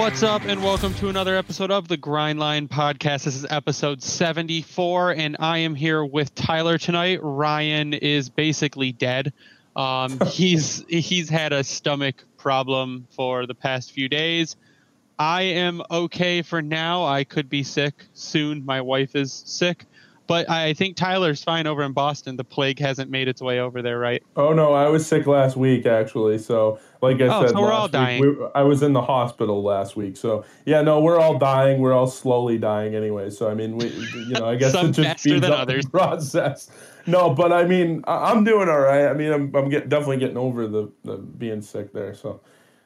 [0.00, 3.24] What's up, and welcome to another episode of the Grind Line Podcast.
[3.24, 7.20] This is episode 74, and I am here with Tyler tonight.
[7.22, 9.34] Ryan is basically dead.
[9.76, 14.56] Um, he's he's had a stomach problem for the past few days.
[15.18, 17.04] I am okay for now.
[17.04, 18.64] I could be sick soon.
[18.64, 19.84] My wife is sick,
[20.30, 22.36] but I think Tyler's fine over in Boston.
[22.36, 24.22] The plague hasn't made its way over there, right?
[24.36, 26.38] Oh no, I was sick last week actually.
[26.38, 28.20] So like I Oh, said, so we're all dying.
[28.20, 30.16] week, we, I was in the hospital last week.
[30.16, 31.80] So yeah, no, we're all dying.
[31.80, 33.30] We're all slowly dying anyway.
[33.30, 35.58] So I mean, we, you know, I guess Some it just faster speeds than up
[35.62, 35.84] others.
[35.86, 36.70] the process.
[37.06, 39.08] No, but I mean, I, I'm doing all right.
[39.08, 42.14] I mean, I'm I'm get, definitely getting over the, the being sick there.
[42.14, 42.40] So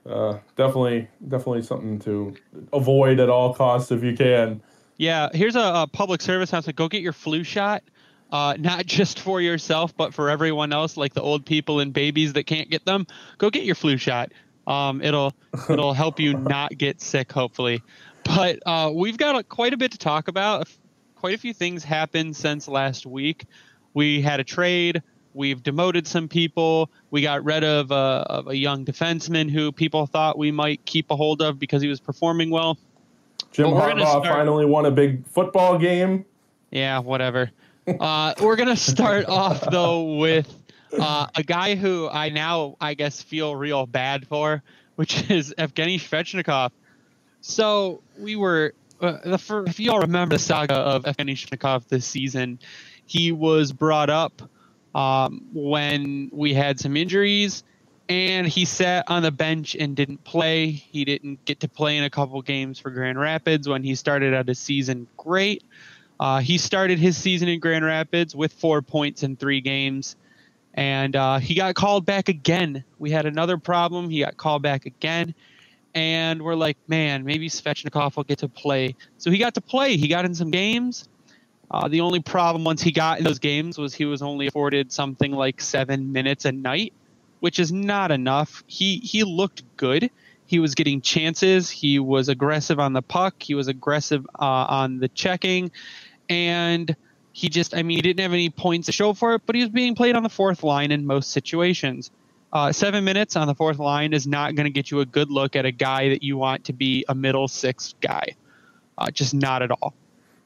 [0.06, 2.34] uh, definitely definitely something to
[2.72, 4.62] avoid at all costs if you can.
[4.96, 6.76] Yeah, here's a, a public service announcement.
[6.76, 7.82] Go get your flu shot.
[8.30, 12.32] Uh, not just for yourself, but for everyone else, like the old people and babies
[12.34, 13.06] that can't get them.
[13.38, 14.32] Go get your flu shot.
[14.66, 15.34] Um, it'll
[15.69, 17.82] it'll help you not get sick, hopefully.
[18.24, 20.69] But uh, we've got a, quite a bit to talk about.
[21.16, 23.47] Quite a few things happened since last week.
[23.92, 25.02] We had a trade.
[25.34, 26.91] We've demoted some people.
[27.10, 31.10] We got rid of, uh, of a young defenseman who people thought we might keep
[31.10, 32.78] a hold of because he was performing well.
[33.52, 36.24] Jim Well, Harbaugh start- finally won a big football game.
[36.70, 37.50] Yeah, whatever.
[37.86, 40.52] Uh, we're gonna start off though with
[40.98, 44.62] uh, a guy who I now I guess feel real bad for,
[44.96, 46.70] which is Evgeny Svechnikov.
[47.42, 51.86] So we were, uh, the fir- if you all remember the saga of Evgeny Svechnikov
[51.88, 52.58] this season,
[53.06, 54.41] he was brought up
[54.94, 57.62] um, when we had some injuries,
[58.08, 60.70] and he sat on the bench and didn't play.
[60.70, 64.34] He didn't get to play in a couple games for Grand Rapids when he started
[64.34, 65.64] out his season great.
[66.20, 70.16] Uh, he started his season in Grand Rapids with four points in three games,
[70.75, 72.84] and uh, he got called back again.
[72.98, 74.10] We had another problem.
[74.10, 75.34] He got called back again,
[75.94, 78.94] and we're like, man, maybe Svechnikov will get to play.
[79.19, 79.97] So he got to play.
[79.97, 81.09] He got in some games.
[81.71, 84.92] Uh, the only problem once he got in those games was he was only afforded
[84.92, 86.92] something like seven minutes a night,
[87.44, 88.65] which is not enough.
[88.66, 90.10] He he looked good.
[90.47, 91.69] He was getting chances.
[91.69, 93.34] He was aggressive on the puck.
[93.43, 95.71] He was aggressive uh, on the checking,
[96.31, 96.97] and
[97.33, 99.60] he just I mean he didn't have any points to show for it, but he
[99.60, 102.10] was being played on the fourth line in most situations.
[102.50, 105.31] Uh, seven minutes on the fourth line is not going to get you a good
[105.31, 108.25] look at a guy that you want to be a middle six guy.
[108.97, 109.93] Uh, just not at all.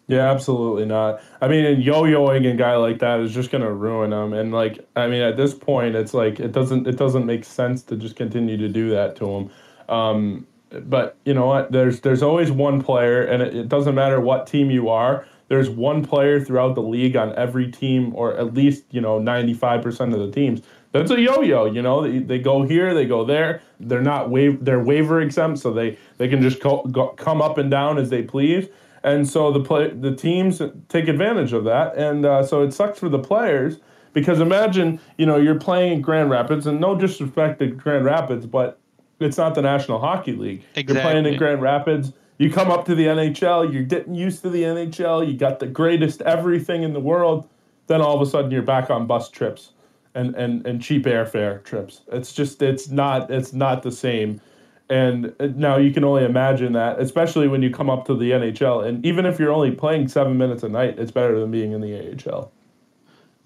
[0.09, 1.21] Yeah, absolutely not.
[1.43, 4.33] I mean, and yo-yoing a guy like that is just going to ruin him.
[4.33, 7.83] And like, I mean, at this point, it's like it doesn't it doesn't make sense
[7.85, 9.51] to just continue to do that to him.
[9.91, 11.73] Um, but you know what?
[11.73, 15.27] There's there's always one player, and it, it doesn't matter what team you are.
[15.49, 20.15] There's one player throughout the league on every team, or at least you know 95%
[20.15, 20.63] of the teams.
[20.93, 21.67] That's a yo-yo.
[21.67, 23.61] You know, they, they go here, they go there.
[23.79, 27.59] They're not waive, they're waiver exempt, so they they can just go, go, come up
[27.59, 28.69] and down as they please.
[29.09, 32.99] And so the play, the teams take advantage of that, and uh, so it sucks
[32.99, 33.79] for the players
[34.13, 38.47] because imagine you know you're playing in Grand Rapids, and no disrespect to Grand Rapids,
[38.47, 38.79] but
[39.21, 40.63] it's not the National Hockey League.
[40.95, 42.13] You're playing in Grand Rapids.
[42.39, 43.73] You come up to the NHL.
[43.73, 45.27] You're getting used to the NHL.
[45.27, 47.49] You got the greatest everything in the world.
[47.89, 49.73] Then all of a sudden you're back on bus trips
[50.15, 52.03] and, and, and cheap airfare trips.
[52.13, 54.41] It's just it's not it's not the same.
[54.91, 58.31] And uh, now you can only imagine that, especially when you come up to the
[58.31, 58.87] NHL.
[58.87, 61.81] And even if you're only playing seven minutes a night, it's better than being in
[61.81, 62.51] the AHL.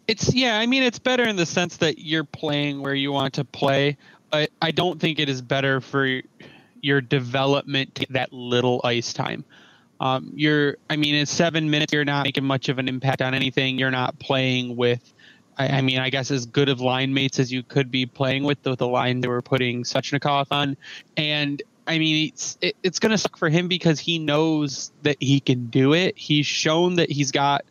[0.09, 3.35] It's yeah, I mean it's better in the sense that you're playing where you want
[3.35, 3.97] to play,
[4.31, 6.23] but I don't think it is better for
[6.81, 9.45] your development to that little ice time.
[10.01, 13.35] Um, you're, I mean, in seven minutes, you're not making much of an impact on
[13.35, 13.79] anything.
[13.79, 15.15] You're not playing with,
[15.59, 18.45] I, I mean, I guess as good of line mates as you could be playing
[18.45, 20.77] with the, the line they were putting Svechnikov on,
[21.17, 25.41] and I mean, it's it, it's gonna suck for him because he knows that he
[25.41, 26.17] can do it.
[26.17, 27.65] He's shown that he's got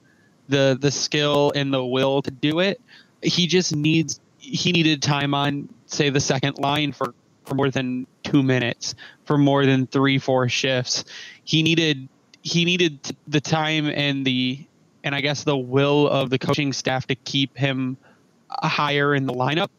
[0.49, 2.81] the the skill and the will to do it.
[3.21, 7.13] He just needs he needed time on say the second line for
[7.45, 8.95] for more than 2 minutes,
[9.25, 11.05] for more than 3 4 shifts.
[11.43, 12.07] He needed
[12.43, 14.65] he needed the time and the
[15.03, 17.97] and I guess the will of the coaching staff to keep him
[18.49, 19.69] higher in the lineup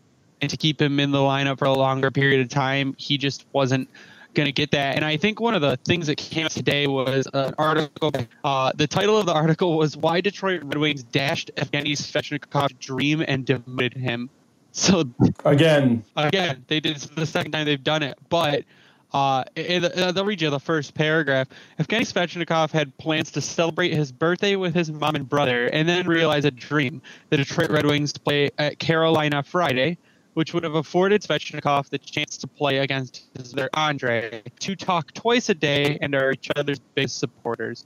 [0.41, 2.95] and to keep him in the lineup for a longer period of time.
[2.99, 3.89] He just wasn't
[4.35, 4.97] going to get that.
[4.97, 8.13] And I think one of the things that came out today was an article.
[8.43, 13.23] Uh, the title of the article was "Why Detroit Red Wings Dashed Evgeny Svechnikov's Dream
[13.27, 14.31] and Demoted Him."
[14.73, 15.05] So
[15.45, 18.65] Again, again, they did this the second time they've done it, but.
[19.12, 21.49] Uh, uh, they'll read you the first paragraph.
[21.79, 26.06] Evgeny Svechnikov had plans to celebrate his birthday with his mom and brother, and then
[26.06, 27.03] realized a dream.
[27.29, 29.99] The Detroit Red Wings play at Carolina Friday,
[30.35, 35.12] which would have afforded Svechnikov the chance to play against his brother Andre, to talk
[35.12, 37.85] twice a day and are each other's biggest supporters.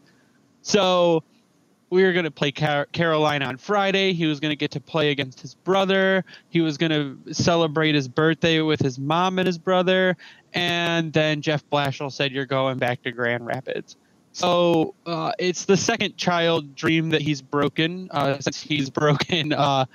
[0.62, 1.24] So
[1.90, 4.12] we were going to play Car- Carolina on Friday.
[4.12, 6.24] He was going to get to play against his brother.
[6.48, 10.16] He was going to celebrate his birthday with his mom and his brother.
[10.52, 13.96] And then Jeff Blashill said, You're going back to Grand Rapids.
[14.32, 19.86] So uh, it's the second child dream that he's broken uh, since he's broken uh,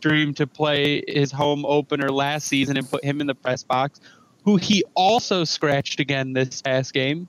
[0.00, 4.00] dream to play his home opener last season and put him in the press box,
[4.44, 7.26] who he also scratched again this past game.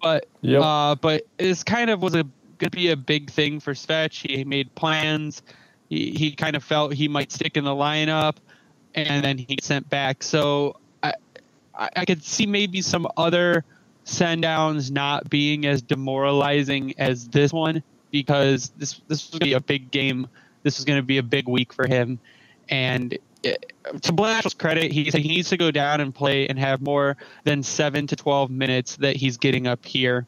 [0.00, 0.62] But yep.
[0.62, 2.24] uh, but this kind of was a
[2.58, 4.12] going to be a big thing for Svech.
[4.12, 5.42] He made plans.
[5.88, 8.36] He, he kind of felt he might stick in the lineup,
[8.94, 10.22] and then he sent back.
[10.22, 11.14] So I
[11.74, 13.64] I could see maybe some other
[14.04, 19.44] send downs not being as demoralizing as this one because this this was going to
[19.46, 20.28] be a big game.
[20.62, 22.18] This was going to be a big week for him,
[22.68, 26.58] and it, to Blashill's credit, he said he needs to go down and play and
[26.58, 30.26] have more than seven to twelve minutes that he's getting up here.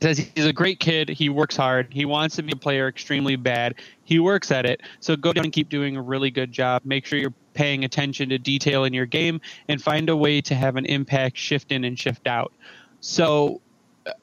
[0.00, 1.08] Says he's a great kid.
[1.08, 1.88] He works hard.
[1.90, 3.74] He wants to be a player extremely bad.
[4.04, 4.80] He works at it.
[5.00, 6.82] So go down and keep doing a really good job.
[6.84, 10.54] Make sure you're paying attention to detail in your game and find a way to
[10.54, 12.52] have an impact shift in and shift out.
[13.00, 13.60] So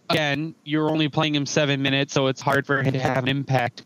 [0.10, 3.30] again, you're only playing him seven minutes, so it's hard for him to have an
[3.30, 3.84] impact.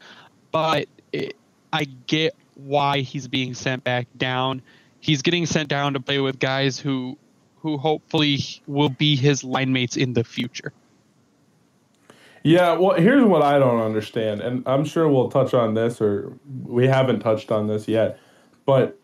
[0.51, 1.35] But it,
[1.73, 4.61] I get why he's being sent back down.
[4.99, 7.17] He's getting sent down to play with guys who
[7.61, 10.71] who hopefully will be his line mates in the future.
[12.43, 16.33] Yeah, well, here's what I don't understand, and I'm sure we'll touch on this, or
[16.63, 18.19] we haven't touched on this yet,
[18.65, 18.99] but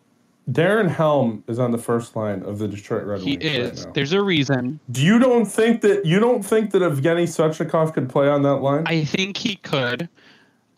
[0.49, 3.43] Darren Helm is on the first line of the Detroit Red Wings.
[3.43, 3.85] He is.
[3.85, 4.79] Right There's a reason.
[4.91, 8.57] Do you don't think that you don't think that Evgeny Svechnikov could play on that
[8.57, 8.83] line?
[8.85, 10.07] I think he could.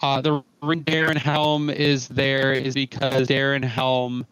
[0.01, 4.25] Uh, the Darren Helm is there is because Darren Helm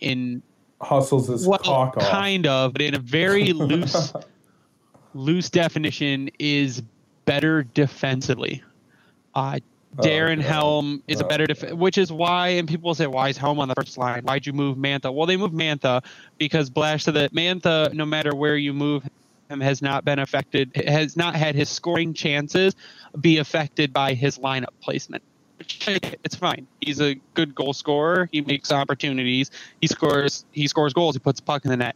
[0.00, 0.42] in
[0.80, 2.10] hustles his well, cock off.
[2.10, 4.12] kind of, but in a very loose
[5.14, 6.82] loose definition is
[7.24, 8.62] better defensively.
[9.34, 9.58] Uh,
[9.96, 13.06] Oh, Darren oh, Helm is oh, a better def- which is why and people say
[13.06, 14.24] why is Helm on the first line?
[14.24, 15.14] Why'd you move Mantha?
[15.14, 16.04] Well, they moved Mantha
[16.38, 19.08] because Blash said that Mantha, no matter where you move
[19.48, 22.74] him, has not been affected, has not had his scoring chances
[23.20, 25.22] be affected by his lineup placement.
[25.86, 26.66] It's fine.
[26.80, 28.28] He's a good goal scorer.
[28.32, 29.52] He makes opportunities.
[29.80, 30.44] He scores.
[30.50, 31.14] He scores goals.
[31.14, 31.94] He puts puck in the net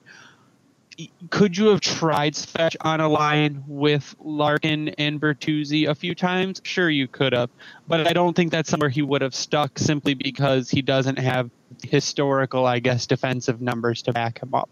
[1.31, 6.61] could you have tried Svech on a line with Larkin and Bertuzzi a few times?
[6.65, 7.50] Sure, you could have,
[7.87, 11.50] but I don't think that's somewhere he would have stuck simply because he doesn't have
[11.85, 14.69] historical, I guess, defensive numbers to back him up.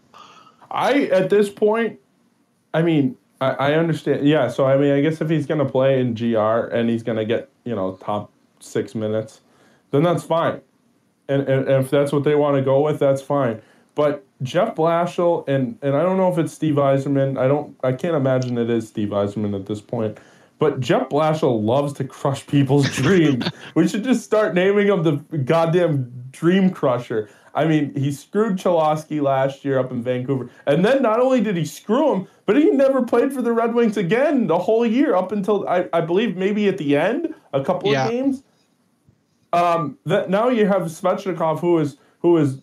[0.71, 2.01] I at this point,
[2.75, 4.27] I mean, I, I understand.
[4.27, 7.05] Yeah, so I mean, I guess if he's going to play in GR and he's
[7.05, 9.41] going to get you know top six minutes,
[9.93, 10.61] then that's fine.
[11.29, 13.61] And, and, and if that's what they want to go with, that's fine.
[13.95, 17.39] But Jeff Blashill and and I don't know if it's Steve Yzerman.
[17.39, 17.77] I don't.
[17.83, 20.19] I can't imagine it is Steve Yzerman at this point.
[20.59, 23.49] But Jeff Blashill loves to crush people's dreams.
[23.75, 27.29] we should just start naming him the goddamn dream crusher.
[27.55, 30.51] I mean, he screwed Cholowski last year up in Vancouver.
[30.67, 33.75] And then not only did he screw him, but he never played for the Red
[33.75, 37.65] Wings again the whole year up until I, I believe maybe at the end, a
[37.65, 38.05] couple yeah.
[38.05, 38.43] of games.
[39.55, 42.61] Um, that now you have Svechnikov who is who is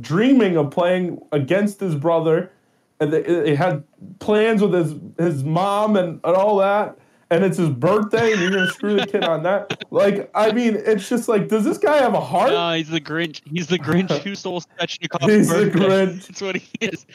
[0.00, 2.52] dreaming of playing against his brother.
[3.00, 3.82] And they, had
[4.18, 6.98] plans with his his mom and, and all that.
[7.30, 9.84] And it's his birthday, and you're gonna screw the kid on that.
[9.92, 12.50] Like, I mean, it's just like, does this guy have a heart?
[12.50, 13.40] No, he's the Grinch.
[13.50, 15.70] He's the Grinch who stole Svechnikov's He's birthday.
[15.70, 16.26] the Grinch.
[16.28, 17.06] That's what he is.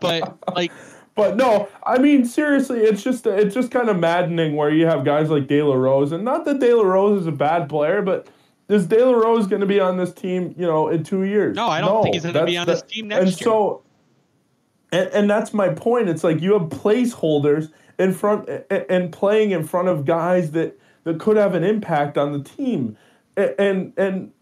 [0.00, 0.72] But like,
[1.14, 5.04] but no, I mean seriously, it's just it's just kind of maddening where you have
[5.04, 8.02] guys like De La Rose, and not that De La Rose is a bad player,
[8.02, 8.28] but
[8.72, 11.56] is De La Rose going to be on this team, you know, in two years?
[11.56, 13.30] No, I don't no, think he's going to be on the, this team next and
[13.30, 13.36] year.
[13.36, 13.82] So,
[14.92, 16.08] and, and that's my point.
[16.08, 21.20] It's like you have placeholders in front and playing in front of guys that, that
[21.20, 22.96] could have an impact on the team.
[23.36, 24.32] And, and, and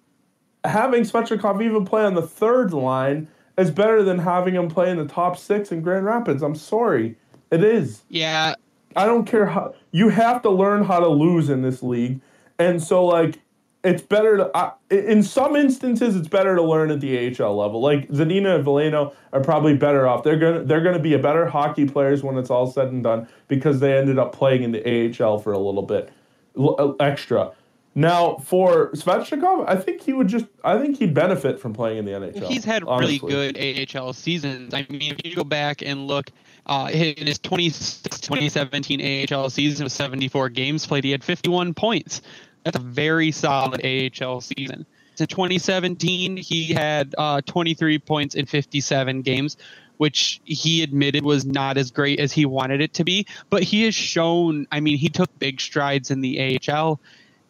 [0.65, 4.97] having Svechnikov even play on the third line is better than having him play in
[4.97, 6.43] the top six in Grand Rapids.
[6.43, 7.17] I'm sorry.
[7.51, 8.03] It is.
[8.09, 8.55] Yeah.
[8.97, 9.75] I don't care how.
[9.93, 12.21] You have to learn how to lose in this league.
[12.59, 13.41] And so, like,
[13.83, 17.81] it's better to uh, in some instances it's better to learn at the AHL level.
[17.81, 20.23] Like Zadina and Veleno are probably better off.
[20.23, 23.27] They're gonna they're gonna be a better hockey players when it's all said and done
[23.49, 26.11] because they ended up playing in the AHL for a little bit
[26.59, 27.53] l- uh, extra.
[27.95, 32.05] Now for Svechnikov, I think he would just I think he'd benefit from playing in
[32.05, 32.47] the NHL.
[32.47, 33.19] He's had honestly.
[33.23, 34.75] really good AHL seasons.
[34.75, 36.31] I mean, if you go back and look
[36.67, 42.23] uh, in his 20, 2017 AHL season with 74 games played, he had 51 points.
[42.65, 44.87] That's a very solid AHL season.
[45.19, 49.57] In 2017, he had uh, 23 points in 57 games,
[49.99, 53.27] which he admitted was not as great as he wanted it to be.
[53.51, 57.01] But he has shown, I mean, he took big strides in the AHL,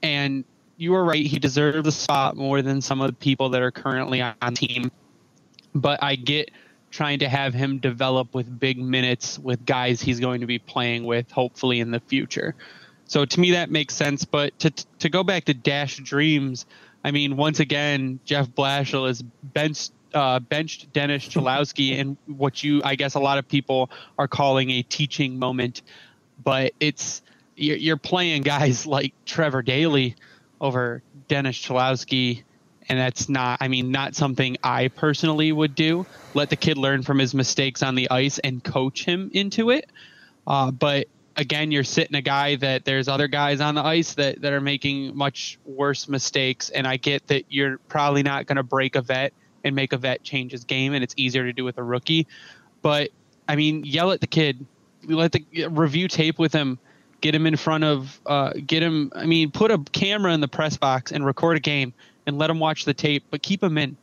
[0.02, 0.45] and
[0.76, 1.25] you were right.
[1.25, 4.90] He deserved the spot more than some of the people that are currently on team.
[5.75, 6.50] But I get
[6.90, 11.05] trying to have him develop with big minutes with guys he's going to be playing
[11.05, 12.57] with, hopefully in the future.
[13.11, 14.25] So to me, that makes sense.
[14.25, 16.64] But to to go back to Dash Dreams,
[17.02, 22.83] I mean, once again, Jeff Blashill is benched uh, benched Dennis Cholowski in what you,
[22.85, 25.83] I guess, a lot of people are calling a teaching moment.
[26.40, 27.23] But it's
[27.57, 30.14] you're, you're playing guys like Trevor Daly
[30.61, 32.45] over Dennis Cholowski,
[32.88, 36.07] and that's not, I mean, not something I personally would do.
[36.35, 39.90] Let the kid learn from his mistakes on the ice and coach him into it.
[40.47, 41.09] Uh, but
[41.40, 44.61] again, you're sitting a guy that there's other guys on the ice that, that are
[44.61, 46.68] making much worse mistakes.
[46.68, 49.32] And I get that you're probably not going to break a vet
[49.64, 52.26] and make a vet change his game, and it's easier to do with a rookie.
[52.82, 53.11] But
[53.49, 54.64] I mean, yell at the kid,
[55.04, 56.78] let the review tape with him,
[57.23, 59.11] get him in front of, uh, get him.
[59.14, 61.94] I mean, put a camera in the press box and record a game
[62.26, 63.97] and let him watch the tape, but keep him in.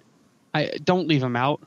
[0.54, 1.62] I don't leave him out.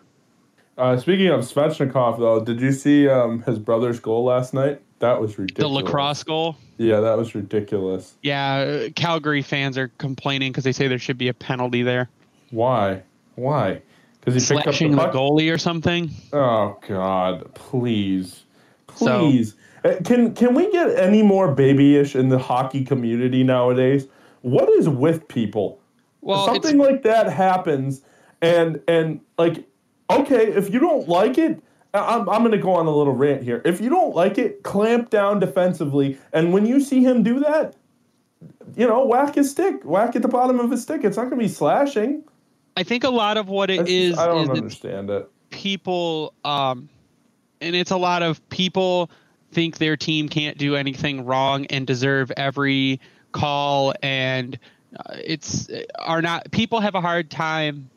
[0.77, 4.81] Uh, speaking of Svechnikov, though, did you see um, his brother's goal last night?
[5.01, 5.71] That was ridiculous.
[5.71, 6.57] The lacrosse goal.
[6.77, 8.15] Yeah, that was ridiculous.
[8.23, 12.09] Yeah, Calgary fans are complaining because they say there should be a penalty there.
[12.51, 13.03] Why?
[13.35, 13.81] Why?
[14.21, 16.11] Because he picked up the, the, goalie or something.
[16.35, 17.55] Oh God!
[17.55, 18.45] Please,
[18.87, 19.55] please.
[19.83, 24.07] So, uh, can can we get any more babyish in the hockey community nowadays?
[24.43, 25.81] What is with people?
[26.21, 28.03] Well, something like that happens,
[28.43, 29.65] and and like,
[30.11, 33.43] okay, if you don't like it, I'm, I'm going to go on a little rant
[33.43, 33.63] here.
[33.65, 36.19] If you don't like it, clamp down defensively.
[36.33, 37.75] And when you see him do that,
[38.77, 41.05] you know, whack his stick, whack at the bottom of his stick.
[41.05, 42.23] It's not going to be slashing.
[42.77, 45.29] I think a lot of what it is, I don't is understand it.
[45.51, 46.89] People, um,
[47.61, 49.11] and it's a lot of people
[49.53, 53.01] think their team can't do anything wrong and deserve every
[53.33, 54.59] call, and
[54.97, 55.69] uh, it's
[55.99, 56.51] are not.
[56.53, 57.91] People have a hard time,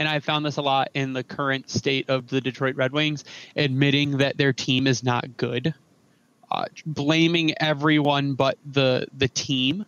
[0.00, 3.22] and I found this a lot in the current state of the Detroit Red Wings,
[3.54, 5.74] admitting that their team is not good,
[6.50, 9.84] uh, blaming everyone but the the team.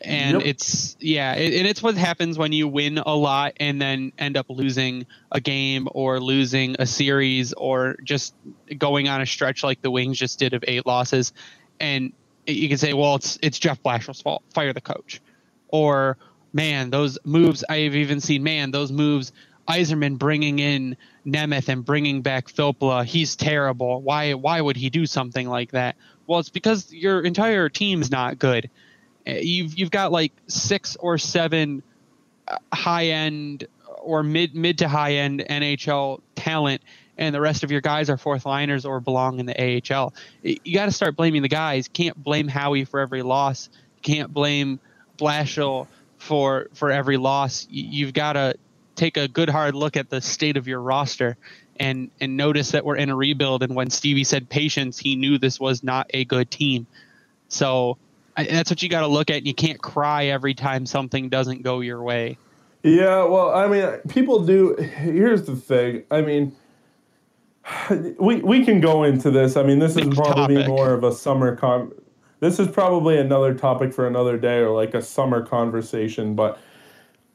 [0.00, 0.46] And yep.
[0.46, 4.36] it's yeah it, and it's what happens when you win a lot and then end
[4.36, 8.34] up losing a game or losing a series or just
[8.78, 11.34] going on a stretch like the wings just did of eight losses.
[11.78, 12.14] And
[12.46, 14.42] you can say well it's it's jeff blashill's fault.
[14.54, 15.20] Fire the coach.
[15.68, 16.16] Or
[16.54, 19.32] man those moves i've even seen man those moves
[19.68, 20.94] Yzerman bringing in
[21.26, 24.02] Nemeth and bringing back Filppula, he's terrible.
[24.02, 25.96] Why why would he do something like that?
[26.26, 28.68] Well, it's because your entire team's not good
[29.26, 31.82] you've you've got like six or seven
[32.46, 33.66] uh, high end
[34.00, 36.82] or mid mid to high end NHL talent,
[37.16, 40.12] and the rest of your guys are fourth liners or belong in the AHL.
[40.42, 41.88] You got to start blaming the guys.
[41.88, 43.68] Can't blame Howie for every loss.
[44.02, 44.80] Can't blame
[45.16, 45.86] Blashill
[46.24, 47.66] for for every loss.
[47.70, 48.54] You've got to
[48.96, 51.36] take a good hard look at the state of your roster
[51.78, 53.62] and and notice that we're in a rebuild.
[53.62, 56.86] And when Stevie said patience, he knew this was not a good team.
[57.48, 57.98] So
[58.36, 59.38] I, that's what you got to look at.
[59.38, 62.38] And you can't cry every time something doesn't go your way.
[62.82, 64.76] Yeah, well, I mean, people do.
[64.76, 66.02] Here's the thing.
[66.10, 66.54] I mean,
[68.18, 69.56] we we can go into this.
[69.56, 70.68] I mean, this Big is probably topic.
[70.68, 71.92] more of a summer con.
[72.44, 76.34] This is probably another topic for another day or like a summer conversation.
[76.34, 76.58] But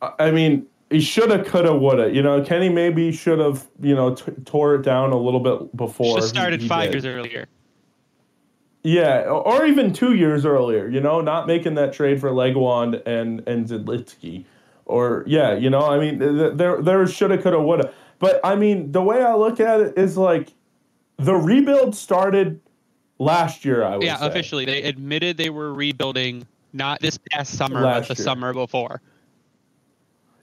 [0.03, 2.11] uh, I mean, he shoulda, coulda, woulda.
[2.11, 5.75] You know, Kenny maybe should have you know t- tore it down a little bit
[5.75, 6.21] before.
[6.21, 7.03] Should started he, he five did.
[7.03, 7.47] years earlier.
[8.83, 13.41] Yeah, or even two years earlier, you know, not making that trade for Legwand and
[13.47, 14.45] and Zidlicky,
[14.85, 16.19] or yeah, you know, I mean,
[16.55, 17.91] there there shoulda, coulda, woulda.
[18.19, 20.53] But I mean, the way I look at it is like
[21.17, 22.61] the rebuild started
[23.19, 23.83] last year.
[23.83, 24.27] I would yeah, say.
[24.27, 28.25] officially they admitted they were rebuilding not this past summer, last but the year.
[28.25, 29.01] summer before.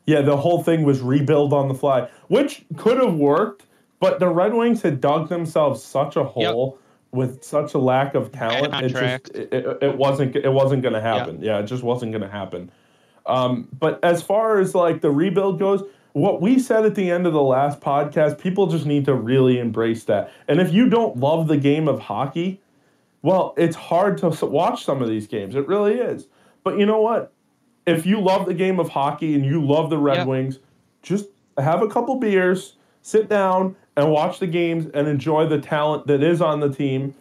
[0.07, 3.67] Yeah, the whole thing was rebuild on the fly, which could have worked,
[3.99, 6.75] but the Red Wings had dug themselves such a hole.
[6.75, 10.83] Yep with such a lack of talent, it just it, it, it, wasn't it wasn't
[10.83, 11.41] going to happen.
[11.41, 11.53] Yeah.
[11.53, 11.59] yeah.
[11.61, 12.71] it just wasn't going to happen.
[13.25, 17.27] Um, but as far as like the rebuild goes, what we said at the end
[17.27, 20.33] of the last podcast, people just need to really embrace that.
[20.49, 22.61] And if you don't love the game of hockey,
[23.27, 25.57] well, it's hard to watch some of these games.
[25.57, 26.29] It really is.
[26.63, 27.33] But you know what?
[27.85, 30.61] If you love the game of hockey and you love the Red Wings,
[31.03, 31.27] just
[31.59, 36.23] have a couple beers, sit down, and watch the games and enjoy the talent that
[36.23, 37.17] is on the team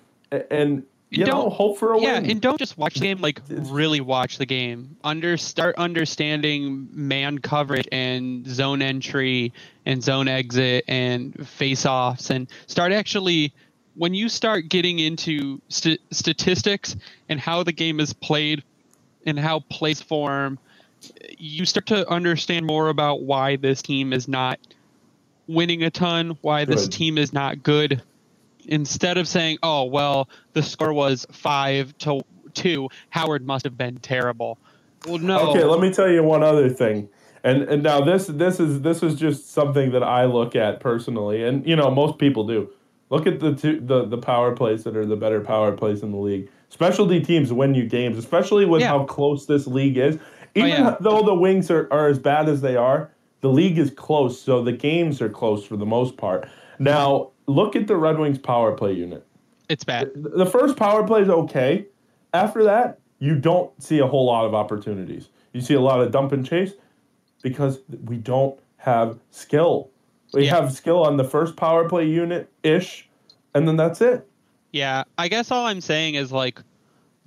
[0.51, 2.29] and you know, hope for a yeah, win.
[2.29, 3.19] and don't just watch the game.
[3.19, 4.97] Like really watch the game.
[5.03, 9.53] Under start understanding man coverage and zone entry
[9.85, 13.53] and zone exit and face offs and start actually
[13.95, 16.95] when you start getting into st- statistics
[17.29, 18.63] and how the game is played
[19.25, 20.59] and how plays form,
[21.37, 24.59] you start to understand more about why this team is not
[25.47, 26.91] winning a ton, why this Good.
[26.91, 28.01] team is not good.
[28.65, 32.21] Instead of saying, "Oh, well, the score was five to
[32.53, 34.57] two, Howard must have been terrible."
[35.05, 35.51] Well, no.
[35.51, 37.07] Okay, let me tell you one other thing.
[37.43, 41.43] And and now this this is this is just something that I look at personally,
[41.43, 42.71] and you know most people do.
[43.09, 46.11] Look at the two, the the power plays that are the better power plays in
[46.11, 46.49] the league.
[46.69, 48.87] Specialty teams win you games, especially with Yeah.
[48.89, 50.17] how close this league is.
[50.17, 50.95] Oh, Even yeah.
[50.99, 54.63] though the Wings are, are as bad as they are, the league is close, so
[54.63, 56.49] the games are close for the most part.
[56.79, 59.25] Now look at the Red Wings power play unit.
[59.69, 60.11] it's bad.
[60.15, 61.85] The first power play is okay.
[62.33, 65.29] After that, you don't see a whole lot of opportunities.
[65.53, 66.73] You see a lot of dump and chase
[67.41, 69.89] because we don't have skill.
[70.35, 70.55] We Yeah.
[70.55, 73.07] have skill on the first power play unit ish,
[73.53, 74.27] and then that's it.
[74.71, 76.59] Yeah, I guess all I'm saying is like,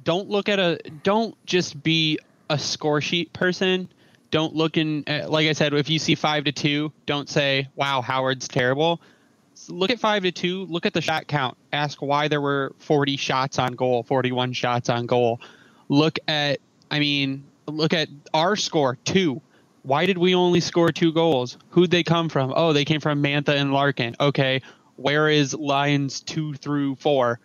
[0.04, 2.18] don't look at a, don't just be
[2.50, 3.88] a score sheet person.
[4.30, 7.66] Don't look in, uh, like I said, if you see five to two, don't say,
[7.76, 9.00] "Wow, Howard's terrible."
[9.68, 10.66] Look at five to two.
[10.66, 11.56] Look at the shot count.
[11.72, 15.40] Ask why there were 40 shots on goal, 41 shots on goal.
[15.88, 16.60] Look at,
[16.90, 19.40] I mean, look at our score two.
[19.88, 21.56] Why did we only score two goals?
[21.70, 22.52] Who'd they come from?
[22.54, 24.16] Oh, they came from Mantha and Larkin.
[24.20, 24.60] Okay,
[24.96, 27.40] where is lines two through four?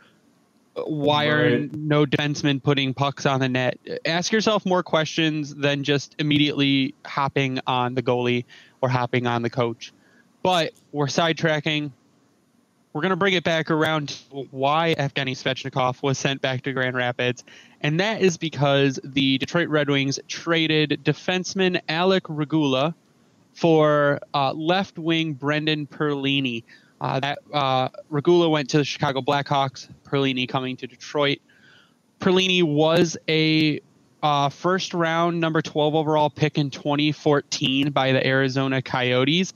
[0.75, 1.73] Why are Right.
[1.73, 3.77] no defensemen putting pucks on the net?
[4.05, 8.43] Ask yourself more questions than just immediately hopping on the goalie
[8.81, 9.93] or hopping on the coach.
[10.41, 11.91] But we're sidetracking.
[12.93, 16.73] We're going to bring it back around to why Evgeny Svechnikov was sent back to
[16.73, 17.43] Grand Rapids.
[17.81, 22.93] And that is because the Detroit Red Wings traded defenseman Alec Regula
[23.55, 26.63] for uh, left wing Brendan Perlini.
[27.01, 29.89] Uh, that uh, Regula went to the Chicago Blackhawks.
[30.05, 31.39] Perlini coming to Detroit.
[32.19, 33.81] Perlini was a
[34.21, 39.51] uh, first round number 12 overall pick in 2014 by the Arizona Coyotes.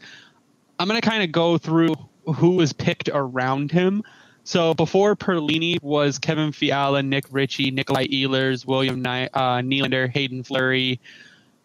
[0.79, 1.95] I'm going to kind of go through
[2.35, 4.03] who was picked around him.
[4.43, 10.43] So before Perlini was Kevin Fiala, Nick Ritchie, Nikolai Ehlers, William Ny- uh, Nylander, Hayden
[10.43, 10.99] Fleury.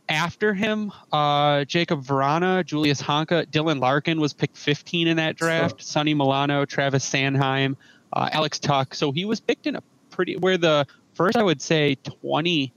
[0.09, 5.83] After him, uh, Jacob Vrana, Julius Honka, Dylan Larkin was picked 15 in that draft.
[5.83, 7.77] Sonny Milano, Travis Sanheim,
[8.13, 8.95] uh, Alex Tuch.
[8.95, 12.73] So he was picked in a pretty where the first I would say 20,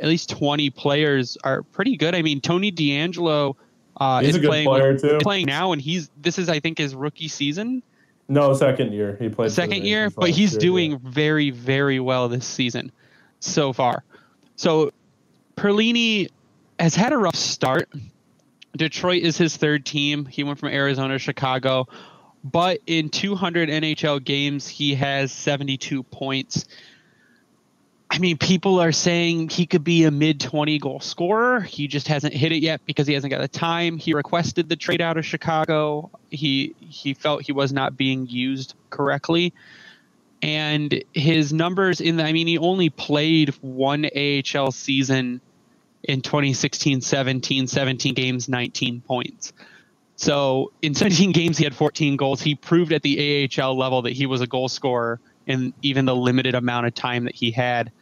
[0.00, 2.14] at least 20 players are pretty good.
[2.14, 3.54] I mean Tony DeAngelo
[3.98, 5.18] uh, He's is a good playing player too.
[5.20, 7.82] playing now, and he's this is I think his rookie season,
[8.28, 9.50] No, second year he played.
[9.52, 10.98] second year, but he's year, doing yeah.
[11.02, 12.92] very very well this season
[13.40, 14.04] so far.
[14.56, 14.92] So
[15.56, 16.28] Perlini
[16.78, 17.88] has had a rough start.
[18.76, 20.24] Detroit is his third team.
[20.26, 21.88] He went from Arizona to Chicago,
[22.44, 26.66] but in 200 NHL games, he has 72 points.
[28.10, 31.60] I mean, people are saying he could be a mid 20 goal scorer.
[31.60, 33.98] He just hasn't hit it yet because he hasn't got the time.
[33.98, 36.10] He requested the trade out of Chicago.
[36.30, 39.52] He he felt he was not being used correctly.
[40.40, 45.40] And his numbers in the I mean, he only played one AHL season
[46.02, 49.52] in 2016 17, 17 games, 19 points.
[50.16, 52.40] So in 17 games, he had 14 goals.
[52.40, 56.16] He proved at the AHL level that he was a goal scorer in even the
[56.16, 57.92] limited amount of time that he had.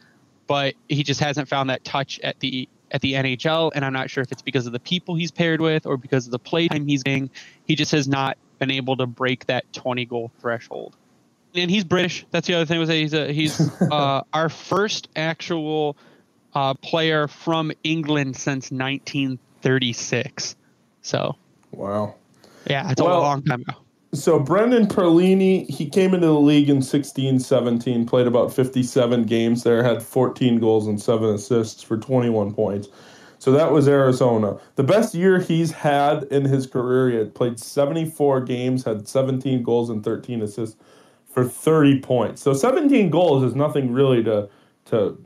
[0.47, 4.09] But he just hasn't found that touch at the at the NHL, and I'm not
[4.09, 6.69] sure if it's because of the people he's paired with or because of the play
[6.69, 7.29] time he's getting.
[7.65, 10.95] He just has not been able to break that 20 goal threshold.
[11.53, 12.25] And he's British.
[12.31, 15.97] That's the other thing was that he's a, he's uh, our first actual
[16.55, 20.55] uh, player from England since 1936.
[21.01, 21.35] So
[21.71, 22.15] Wow.
[22.69, 23.73] yeah, it's Well- a long time ago.
[24.13, 29.63] So Brendan Perlini, he came into the league in 16, 17, played about 57 games
[29.63, 32.87] there, had 14 goals and 7 assists for 21 points.
[33.39, 34.57] So that was Arizona.
[34.75, 39.61] The best year he's had in his career, he had played 74 games, had 17
[39.61, 40.77] goals and 13 assists
[41.29, 42.41] for 30 points.
[42.41, 44.49] So 17 goals is nothing really to
[44.85, 45.23] to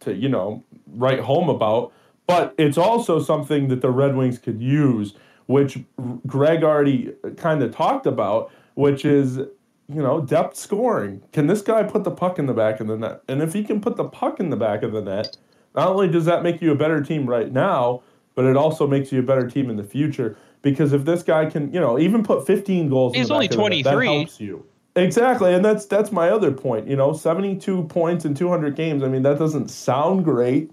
[0.00, 1.92] to you know write home about,
[2.26, 5.14] but it's also something that the Red Wings could use,
[5.46, 5.78] which
[6.26, 11.22] Greg already kind of talked about, which is you know depth scoring.
[11.32, 13.22] Can this guy put the puck in the back of the net?
[13.28, 15.36] And if he can put the puck in the back of the net,
[15.74, 18.02] not only does that make you a better team right now,
[18.34, 20.36] but it also makes you a better team in the future.
[20.62, 23.46] Because if this guy can, you know, even put 15 goals, in He's the only
[23.46, 24.06] back of the net, that 23.
[24.06, 24.66] helps you.
[24.96, 26.88] Exactly, and that's that's my other point.
[26.88, 29.02] You know, seventy-two points in two hundred games.
[29.02, 30.72] I mean, that doesn't sound great,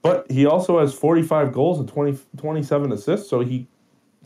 [0.00, 3.28] but he also has forty-five goals and 20, 27 assists.
[3.28, 3.66] So he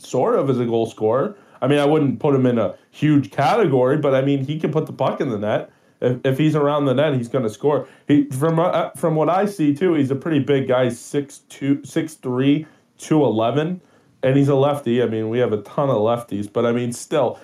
[0.05, 1.35] sort of as a goal scorer.
[1.61, 4.71] I mean, I wouldn't put him in a huge category, but I mean, he can
[4.71, 5.71] put the puck in the net.
[6.01, 7.87] If, if he's around the net, he's going to score.
[8.07, 11.83] He from uh, from what I see too, he's a pretty big guy, six two,
[11.85, 12.65] six three,
[12.97, 13.81] two eleven,
[14.21, 15.01] and he's a lefty.
[15.01, 17.39] I mean, we have a ton of lefties, but I mean, still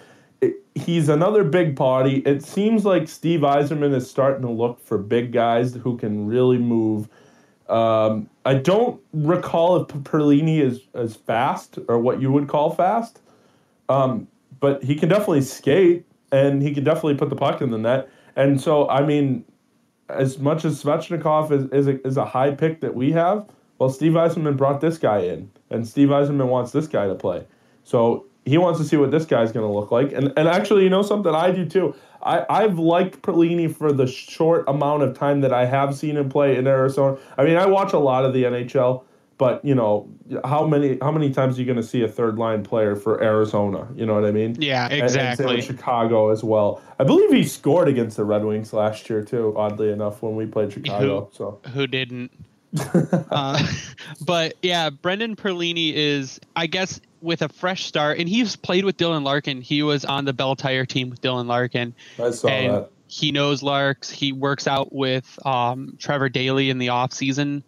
[0.76, 2.20] he's another big body.
[2.26, 6.58] It seems like Steve Yzerman is starting to look for big guys who can really
[6.58, 7.10] move.
[7.70, 13.22] Um, I don't recall if Perlini is as fast or what you would call fast,
[13.90, 14.28] um,
[14.60, 18.10] but he can definitely skate and he can definitely put the puck in the net.
[18.36, 19.46] And so, I mean,
[20.10, 23.90] as much as Svechnikov is, is, a, is a high pick that we have, well,
[23.90, 27.46] Steve Yzerman brought this guy in, and Steve Yzerman wants this guy to play.
[27.84, 30.12] So he wants to see what this guy's going to look like.
[30.12, 31.96] And and actually, you know something, I do too.
[32.24, 36.30] I I've liked Perlini for the short amount of time that I have seen him
[36.30, 37.18] play in Arizona.
[37.38, 39.04] I mean, I watch a lot of the NHL,
[39.38, 40.10] but you know
[40.44, 43.24] how many how many times are you going to see a third line player for
[43.24, 43.88] Arizona?
[43.96, 44.56] You know what I mean?
[44.60, 45.46] Yeah, exactly.
[45.46, 46.82] And, and Chicago as well.
[47.00, 49.54] I believe he scored against the Red Wings last year too.
[49.56, 51.30] Oddly enough, when we played Chicago.
[51.32, 52.32] Who, so who didn't?
[53.32, 53.66] uh,
[54.26, 58.98] but yeah, Brendan Perlini is, I guess, with a fresh start, and he's played with
[58.98, 59.62] Dylan Larkin.
[59.62, 61.94] He was on the Belle Tire team with Dylan Larkin.
[62.22, 62.92] I saw and that.
[63.08, 64.10] He knows Larks.
[64.10, 67.64] He works out with um, Trevor Daly in the off season,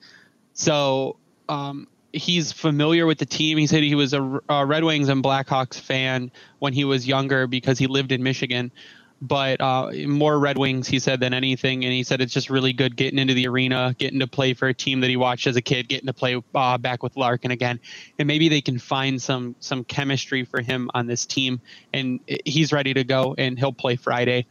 [0.54, 1.18] so
[1.50, 3.58] um, he's familiar with the team.
[3.58, 7.48] He said he was a, a Red Wings and Blackhawks fan when he was younger
[7.48, 8.72] because he lived in Michigan
[9.22, 11.86] but uh, more Red Wings, he said, than anything.
[11.86, 14.68] And he said it's just really good getting into the arena, getting to play for
[14.68, 17.52] a team that he watched as a kid, getting to play uh, back with Larkin
[17.52, 17.80] again,
[18.18, 21.62] and maybe they can find some some chemistry for him on this team.
[21.94, 24.48] And he's ready to go, and he'll play Friday.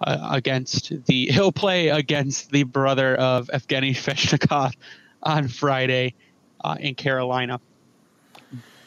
[0.00, 4.74] Uh, against the he'll play against the brother of Evgeny Svechnikov
[5.22, 6.14] on Friday
[6.62, 7.60] uh, in Carolina.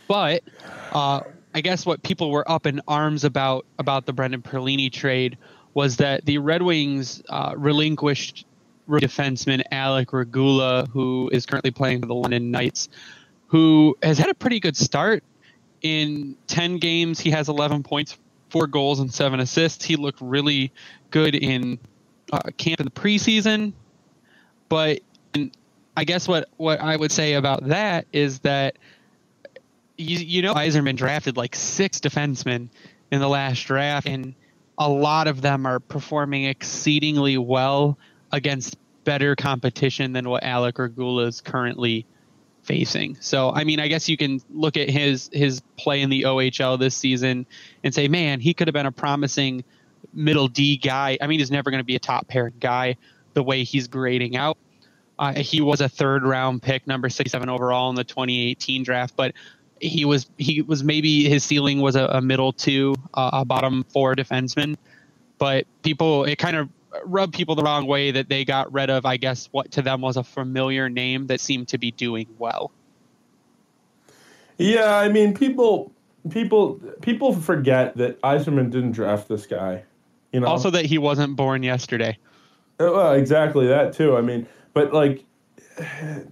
[0.07, 0.43] But
[0.91, 1.21] uh,
[1.57, 5.39] I guess what people were up in arms about about the Brendan Perlini trade
[5.73, 8.45] was that the Red Wings uh, relinquished
[8.87, 12.89] defenseman Alec Regula, who is currently playing for the London Knights,
[13.47, 15.23] who has had a pretty good start.
[15.81, 18.19] In 10 games, he has 11 points,
[18.51, 19.83] four goals, and seven assists.
[19.83, 20.71] He looked really
[21.09, 21.79] good in
[22.31, 23.73] uh, camp in the preseason.
[24.69, 24.99] But
[25.95, 28.77] I guess what, what I would say about that is that–
[29.97, 32.69] you, you know Yzerman drafted like six defensemen
[33.11, 34.33] in the last draft, and
[34.77, 37.97] a lot of them are performing exceedingly well
[38.31, 42.05] against better competition than what Alec Regula is currently
[42.63, 43.15] facing.
[43.21, 46.77] So, I mean, I guess you can look at his his play in the OHL
[46.77, 47.45] this season
[47.83, 49.63] and say, man, he could have been a promising
[50.13, 51.17] middle D guy.
[51.21, 52.97] I mean, he's never going to be a top pair guy
[53.33, 54.57] the way he's grading out.
[55.19, 59.33] Uh, he was a third round pick, number 67 overall in the 2018 draft, but
[59.79, 63.83] he was he was maybe his ceiling was a, a middle two, uh, a bottom
[63.89, 64.77] four defenseman,
[65.37, 66.69] but people it kind of
[67.05, 70.01] rubbed people the wrong way that they got rid of I guess what to them
[70.01, 72.71] was a familiar name that seemed to be doing well.
[74.57, 75.91] Yeah, I mean people
[76.29, 79.83] people people forget that Yzerman didn't draft this guy.
[80.31, 80.47] You know.
[80.47, 82.17] Also that he wasn't born yesterday.
[82.79, 84.17] Uh, well, exactly that too.
[84.17, 85.23] I mean, but like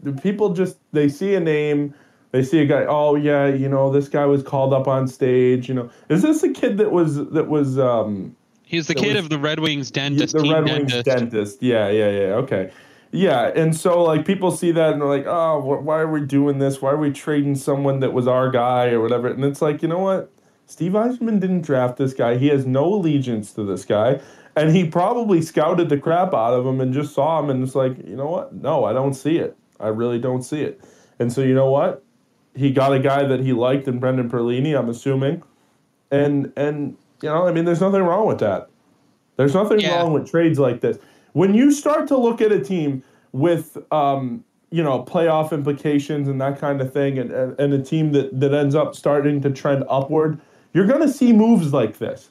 [0.03, 1.93] the people just they see a name
[2.35, 2.85] they see a guy.
[2.85, 5.69] Oh yeah, you know this guy was called up on stage.
[5.69, 7.79] You know, is this a kid that was that was?
[7.79, 10.33] um He's the kid was, of the Red Wings dentist.
[10.33, 10.65] The Red.
[10.65, 11.63] Wings dentist.
[11.63, 12.33] Yeah, yeah, yeah.
[12.33, 12.71] Okay.
[13.11, 16.21] Yeah, and so like people see that and they're like, oh, wh- why are we
[16.21, 16.81] doing this?
[16.81, 19.29] Why are we trading someone that was our guy or whatever?
[19.29, 20.31] And it's like, you know what?
[20.65, 22.37] Steve Yzerman didn't draft this guy.
[22.37, 24.19] He has no allegiance to this guy.
[24.57, 27.75] And he probably scouted the crap out of him and just saw him and it's
[27.75, 28.53] like, you know what?
[28.53, 29.55] No, I don't see it.
[29.79, 30.81] I really don't see it.
[31.19, 32.04] And so, you know what?
[32.55, 35.43] He got a guy that he liked in Brendan Perlini, I'm assuming.
[36.11, 38.69] And and you know, I mean there's nothing wrong with that.
[39.37, 39.97] There's nothing yeah.
[39.97, 40.97] wrong with trades like this.
[41.33, 46.39] When you start to look at a team with um, you know, playoff implications and
[46.41, 49.49] that kind of thing and, and, and a team that, that ends up starting to
[49.49, 50.39] trend upward,
[50.73, 52.29] you're gonna see moves like this.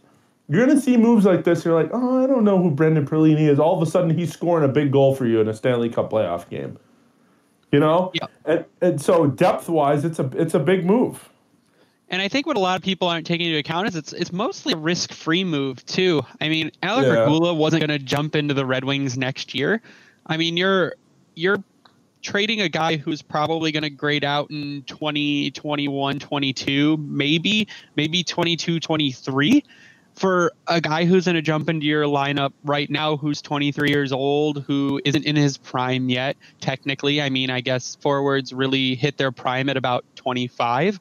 [0.48, 1.64] You're gonna see moves like this.
[1.64, 3.58] You're like, oh, I don't know who Brendan Perlini is.
[3.58, 6.10] All of a sudden, he's scoring a big goal for you in a Stanley Cup
[6.10, 6.76] playoff game.
[7.74, 8.26] You know, yeah.
[8.44, 11.28] and, and so depth wise, it's a it's a big move.
[12.08, 14.32] And I think what a lot of people aren't taking into account is it's it's
[14.32, 16.22] mostly a risk free move too.
[16.40, 17.22] I mean, Alec yeah.
[17.22, 19.82] Regula wasn't going to jump into the Red Wings next year.
[20.24, 20.94] I mean, you're
[21.34, 21.64] you're
[22.22, 28.78] trading a guy who's probably going to grade out in 2021 22 maybe maybe 22
[28.78, 29.64] 23
[30.14, 34.12] for a guy who's going to jump into your lineup right now, who's 23 years
[34.12, 37.20] old, who isn't in his prime yet, technically.
[37.20, 41.00] I mean, I guess forwards really hit their prime at about 25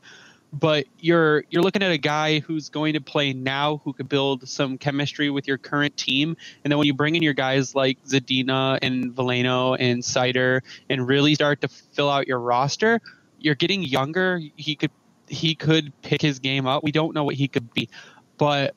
[0.55, 4.47] but you're you're looking at a guy who's going to play now who could build
[4.47, 6.37] some chemistry with your current team.
[6.63, 11.07] And then when you bring in your guys like Zadina and Veleno and Seider and
[11.07, 13.01] really start to fill out your roster
[13.43, 14.41] you're getting younger.
[14.55, 14.91] He could
[15.27, 16.83] he could pick his game up.
[16.83, 17.89] We don't know what he could be.
[18.37, 18.73] But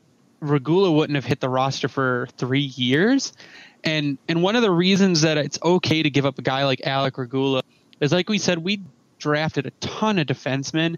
[0.48, 3.32] Regula wouldn't have hit the roster for 3 years
[3.84, 6.86] and and one of the reasons that it's okay to give up a guy like
[6.86, 7.62] Alec Regula
[8.00, 8.82] is like we said we
[9.18, 10.96] drafted a ton of defensemen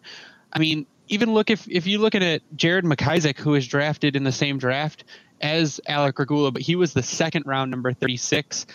[0.52, 4.24] I mean, even look if if you looking at Jared McIsaac, who was drafted in
[4.24, 5.04] the same draft
[5.40, 8.66] as Alec Regula, but he was the second round number 36.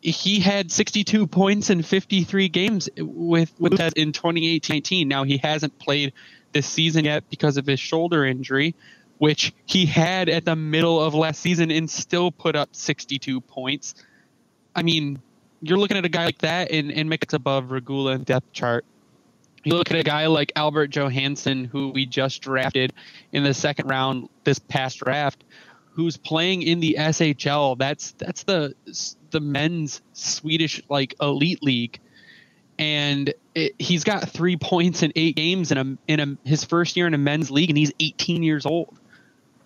[0.00, 5.06] He had 62 points in 53 games with with that in 2018-19.
[5.06, 6.12] Now he hasn't played
[6.52, 8.74] this season yet because of his shoulder injury,
[9.22, 13.94] which he had at the middle of last season and still put up 62 points.
[14.74, 15.22] I mean,
[15.60, 18.84] you're looking at a guy like that and, and makes above Regula in depth chart.
[19.62, 22.94] You look at a guy like Albert Johansson, who we just drafted
[23.30, 25.44] in the second round this past draft,
[25.92, 27.78] who's playing in the SHL.
[27.78, 28.74] That's that's the
[29.30, 32.00] the men's Swedish like elite league,
[32.76, 36.96] and it, he's got three points in eight games in a in a his first
[36.96, 38.98] year in a men's league, and he's 18 years old.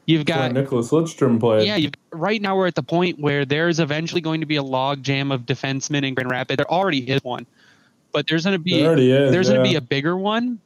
[0.07, 1.67] You've got Nicklas Lidstrom played.
[1.67, 5.03] Yeah, right now we're at the point where there's eventually going to be a log
[5.03, 6.59] jam of defensemen in Grand Rapids.
[6.59, 7.47] There already is one
[8.17, 9.57] but there's going to be is, there's yeah.
[9.57, 10.59] going to be a bigger one.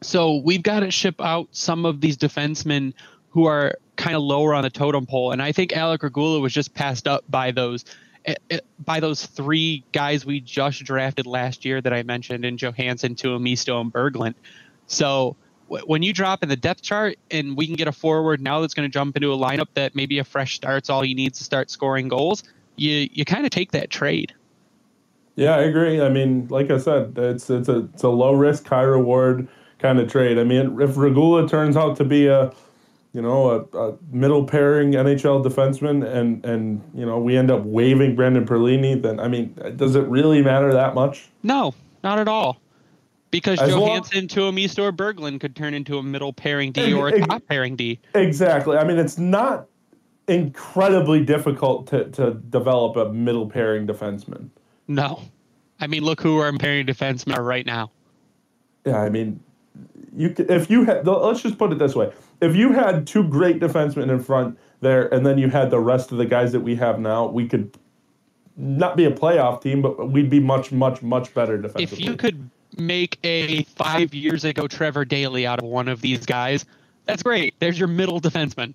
[0.00, 2.94] So we've got to ship out some of these defensemen
[3.28, 6.54] who are kind of lower on the totem pole, and I think Alec Regula was
[6.54, 7.84] just passed up by those
[8.24, 12.56] eh, eh, by those three guys we just drafted last year that I mentioned in
[12.56, 14.34] Johansson, Tuomisto, and Berglund.
[14.86, 15.36] So
[15.68, 18.74] when you drop in the depth chart and we can get a forward now that's
[18.74, 21.44] going to jump into a lineup that maybe a fresh start's all he needs to
[21.44, 22.42] start scoring goals,
[22.76, 24.32] you you kind of take that trade.
[25.36, 26.00] Yeah, I agree.
[26.00, 29.48] I mean, like I said, it's it's a it's a low risk, high reward
[29.78, 30.38] kind of trade.
[30.38, 32.52] I mean, if Regula turns out to be a
[33.12, 37.64] you know a, a middle pairing NHL defenseman, and and you know we end up
[37.64, 41.28] waiving Brendan Perlini, then I mean, does it really matter that much?
[41.42, 42.60] No, not at all.
[43.34, 47.18] Because As Johansson, Tuomisto, or Berglund could turn into a middle pairing D or a
[47.18, 47.98] top pairing D.
[48.14, 48.76] Exactly.
[48.76, 49.66] I mean, it's not
[50.28, 54.50] incredibly difficult to, to develop a middle pairing defenseman.
[54.86, 55.20] No.
[55.80, 57.90] I mean, look who our pairing defensemen are right now.
[58.86, 59.40] Yeah, I mean,
[60.16, 63.58] you if you had let's just put it this way: if you had two great
[63.58, 66.76] defensemen in front there, and then you had the rest of the guys that we
[66.76, 67.76] have now, we could
[68.56, 72.04] not be a playoff team, but we'd be much, much, much better defensively.
[72.04, 76.26] If you could make a five years ago Trevor Daly out of one of these
[76.26, 76.64] guys,
[77.06, 77.54] that's great.
[77.58, 78.74] There's your middle defenseman.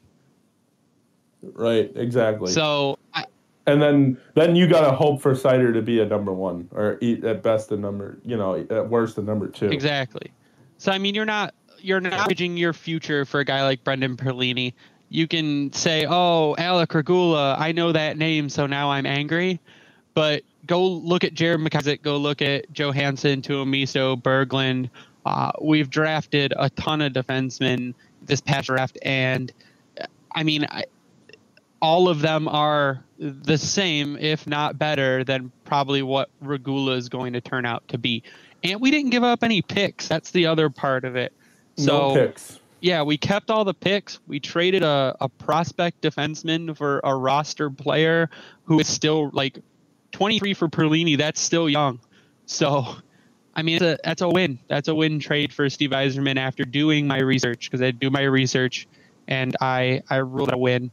[1.42, 1.92] Right.
[1.96, 2.52] Exactly.
[2.52, 3.26] So I,
[3.66, 7.00] and then then you got to hope for Seider to be a number one or
[7.02, 9.70] at best a number you know at worst a number two.
[9.70, 10.32] Exactly.
[10.78, 14.18] So I mean, you're not you're not bridging your future for a guy like Brendan
[14.18, 14.74] Perlini.
[15.10, 19.60] You can say, "Oh, Alec Regula, I know that name, so now I'm angry."
[20.14, 22.03] But go look at Jared McIsaac.
[22.03, 24.89] Go look at Johansson, Tuomisto, Berglund.
[25.25, 29.51] Uh, we've drafted a ton of defensemen this past draft, and
[30.34, 30.84] I mean, I,
[31.82, 37.34] all of them are the same, if not better, than probably what Regula is going
[37.34, 38.21] to turn out to be.
[38.63, 40.08] And we didn't give up any picks.
[40.08, 41.34] That's the other part of it.
[41.77, 42.60] So, no picks.
[42.82, 44.19] Yeah, we kept all the picks.
[44.27, 48.29] We traded a, a prospect defenseman for a roster player
[48.65, 49.60] who is still like
[50.12, 51.17] 23 for Perlini.
[51.17, 52.00] That's still young.
[52.45, 52.95] So,
[53.56, 54.60] I mean, a, that's a win.
[54.67, 58.24] That's a win trade for Steve Yzerman after doing my research because I do my
[58.24, 58.88] research
[59.28, 60.91] and I, I ruled a win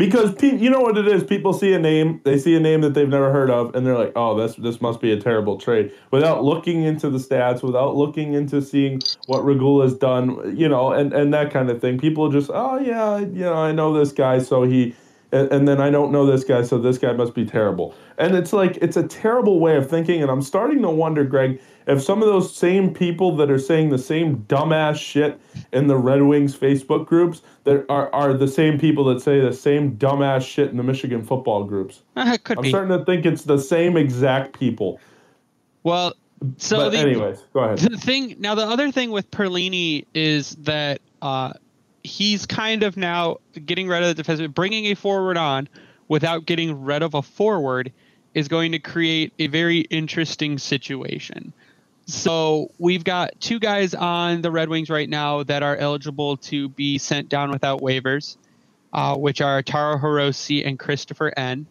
[0.00, 2.80] because pe- you know what it is people see a name they see a name
[2.80, 5.58] that they've never heard of and they're like oh this this must be a terrible
[5.58, 10.90] trade without looking into the stats without looking into seeing what Regula's done you know
[10.90, 14.10] and and that kind of thing people just oh yeah you know I know this
[14.10, 14.96] guy so he
[15.32, 18.34] and, and then I don't know this guy so this guy must be terrible and
[18.34, 22.02] it's like it's a terrible way of thinking and I'm starting to wonder Greg if
[22.02, 25.40] some of those same people that are saying the same dumbass shit
[25.72, 29.52] in the Red Wings Facebook groups that are, are the same people that say the
[29.52, 32.02] same dumbass shit in the Michigan football groups.
[32.16, 32.68] Uh, could I'm be.
[32.68, 35.00] starting to think it's the same exact people.
[35.82, 36.14] Well,
[36.58, 37.78] so but the, anyways, go ahead.
[37.78, 41.54] The thing now, the other thing with Perlini is that uh,
[42.02, 45.68] he's kind of now getting rid of the defense, bringing a forward on
[46.08, 47.92] without getting rid of a forward
[48.34, 51.52] is going to create a very interesting situation.
[52.06, 56.68] So we've got two guys on the Red Wings right now that are eligible to
[56.68, 58.36] be sent down without waivers,
[58.92, 61.66] uh, which are Taro Hirose and Christoffer Ehn.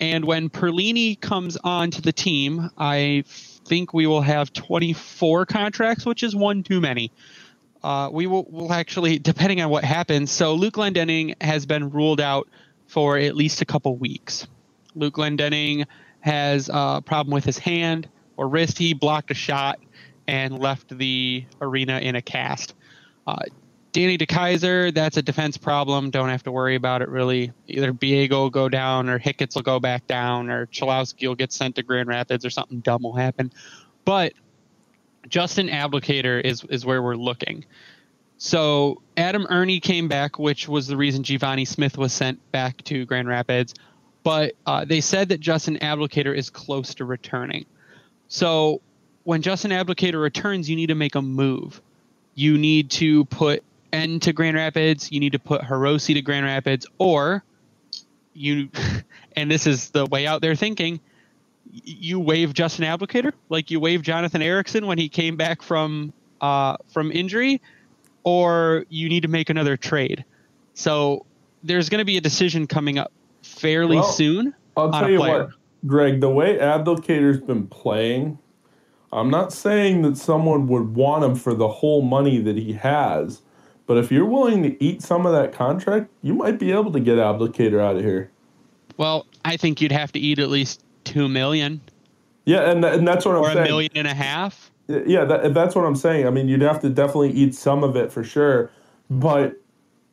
[0.00, 6.04] And when Perlini comes on to the team, I think we will have 24 contracts,
[6.04, 7.12] which is one too many.
[7.82, 10.30] Uh, we will will actually, depending on what happens.
[10.30, 12.48] So Luke Glendening has been ruled out
[12.86, 14.46] for at least a couple weeks.
[14.94, 15.86] Luke Glendening
[16.20, 18.78] has a problem with his hand or wrist.
[18.78, 19.80] He blocked a shot
[20.28, 22.74] and left the arena in a cast.
[23.26, 23.42] Uh,
[23.92, 26.10] Danny DeKeyser, that's a defense problem.
[26.10, 27.52] Don't have to worry about it really.
[27.66, 31.52] Either Biega will go down or Hicketts will go back down or Cholowski will get
[31.52, 33.52] sent to Grand Rapids or something dumb will happen.
[34.04, 34.32] But
[35.28, 37.64] Justin Abdelkader is is where we're looking.
[38.38, 43.04] So Adam Erne came back, which was the reason Givani Smith was sent back to
[43.06, 43.74] Grand Rapids.
[44.24, 47.66] But uh, they said that Justin Abdelkader is close to returning.
[48.28, 48.80] So
[49.24, 51.80] when Justin Abdelkader returns, you need to make a move.
[52.34, 55.12] You need to put Ehn to Grand Rapids.
[55.12, 57.44] You need to put Hirose to Grand Rapids, or
[58.32, 58.70] you,
[59.36, 61.00] and this is the way out there thinking,
[61.72, 66.76] you waive Justin Abdelkader like you waive Jonathan Ericsson when he came back from uh,
[66.92, 67.60] from injury,
[68.24, 70.24] or you need to make another trade.
[70.74, 71.24] So
[71.62, 74.54] there's going to be a decision coming up fairly well, soon.
[74.76, 75.44] I'll tell you player.
[75.44, 75.50] what,
[75.86, 76.20] Greg.
[76.20, 78.38] The way Abdelkader's been playing,
[79.12, 83.42] I'm not saying that someone would want him for the whole money that he has,
[83.86, 87.00] but if you're willing to eat some of that contract, you might be able to
[87.00, 88.30] get Abdelkader out of here.
[88.96, 91.80] Well, I think you'd have to eat at least two million.
[92.44, 93.58] Yeah, and and that's what or I'm saying.
[93.58, 94.70] Or a million and a half.
[94.88, 96.26] Yeah, that, that's what I'm saying.
[96.26, 98.70] I mean, you'd have to definitely eat some of it for sure.
[99.08, 99.60] But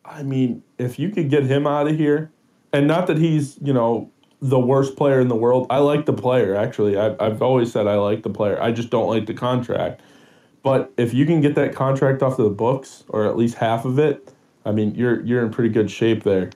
[0.06, 2.32] I mean, if you could get him out of here,
[2.72, 5.68] and not that he's you know the worst player in the world.
[5.70, 6.98] I like the player actually.
[6.98, 8.62] I've I've always said I like the player.
[8.62, 10.02] I just don't like the contract.
[10.64, 13.86] But if you can get that contract off of the books, or at least half
[13.86, 14.34] of it,
[14.66, 16.52] I mean, you're you're in pretty good shape there.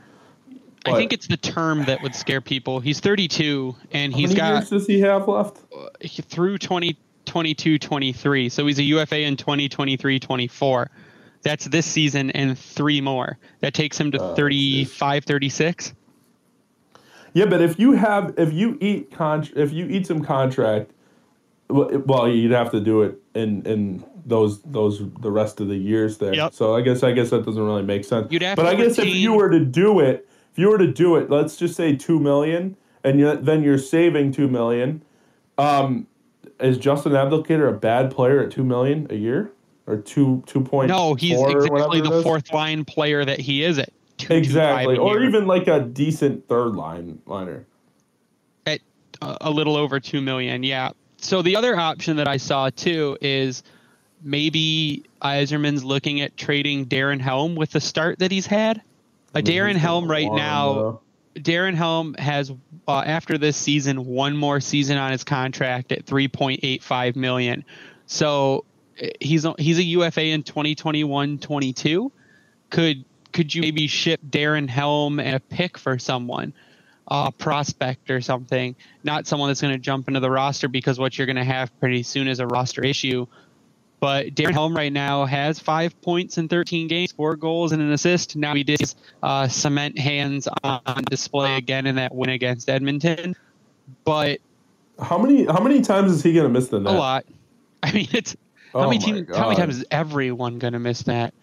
[0.84, 2.80] But I think it's the term that would scare people.
[2.80, 4.54] He's 32 and he's how got.
[4.54, 5.60] years does he have left?
[5.74, 5.88] Uh,
[6.24, 8.50] through 2022 23.
[8.50, 10.92] So he's a UFA in 2023 24.
[11.42, 13.38] That's this season and three more.
[13.62, 15.94] That takes him to uh, 35 36.
[17.34, 20.92] Yeah, but if you have if you eat con if you eat some contract,
[21.70, 26.18] well, you'd have to do it in in those those the rest of the years
[26.18, 26.34] there.
[26.34, 26.54] Yep.
[26.54, 28.32] So I guess I guess that doesn't really make sense.
[28.32, 29.12] You'd have but I guess retain...
[29.12, 31.96] if you were to do it, if you were to do it, let's just say
[31.96, 35.04] two million, and you, then you're saving two million.
[35.58, 36.06] Um,
[36.60, 39.52] is Justin Abdelkader a bad player at two million a year
[39.88, 40.90] or two two point?
[40.90, 43.92] No, he's exactly the fourth line player that he is at.
[44.18, 45.28] Two, exactly, two or year.
[45.28, 47.66] even like a decent third line liner.
[48.68, 48.80] At
[49.24, 50.92] uh, a little over two million, yeah.
[51.18, 53.64] So the other option that I saw too is
[54.22, 58.84] maybe Yzerman's looking at trading Darren Helm with the start that he's had.
[59.42, 61.02] Darren Helm right now.
[61.36, 62.52] Darren Helm has
[62.88, 67.66] uh, after this season one more season on his contract at 3.85 million.
[68.06, 68.66] So
[69.00, 72.12] eh, he's he's a UFA in 2021-22.
[72.70, 76.54] Could could you maybe ship Darren Helm and a pick for someone?
[77.08, 81.18] A prospect or something, not someone that's going to jump into the roster because what
[81.18, 83.28] you're going to have pretty soon is a roster issue
[84.04, 87.90] but Darren Helm right now has five points in 13 games, four goals and an
[87.94, 88.36] assist.
[88.36, 93.34] Now he did uh, cement hands on display again in that win against Edmonton.
[94.04, 94.42] But
[95.00, 96.94] how many how many times is he going to miss the net?
[96.94, 97.26] A lot.
[97.82, 98.36] I mean, it's
[98.74, 101.34] how oh many team, how many times is everyone going to miss that?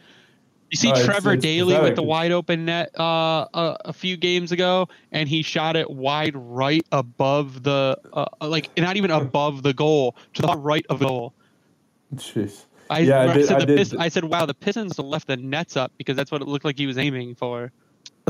[0.68, 4.18] You see uh, Trevor it's, Daley with the wide open net uh, a, a, few
[4.18, 9.62] games ago, and he shot it wide right above the uh, like not even above
[9.62, 11.32] the goal to the right of the goal.
[12.14, 12.64] Jeez.
[12.88, 15.92] I, yeah, I, did, said I, I said, wow, the Pistons left the nets up
[15.96, 17.70] because that's what it looked like he was aiming for.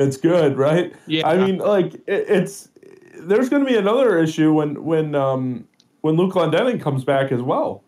[0.00, 0.92] it's good, right?
[1.06, 1.28] Yeah.
[1.28, 2.68] I mean, like it, it's
[3.16, 5.66] there's going to be another issue when when um
[6.00, 7.84] when Luke Glendening comes back as well.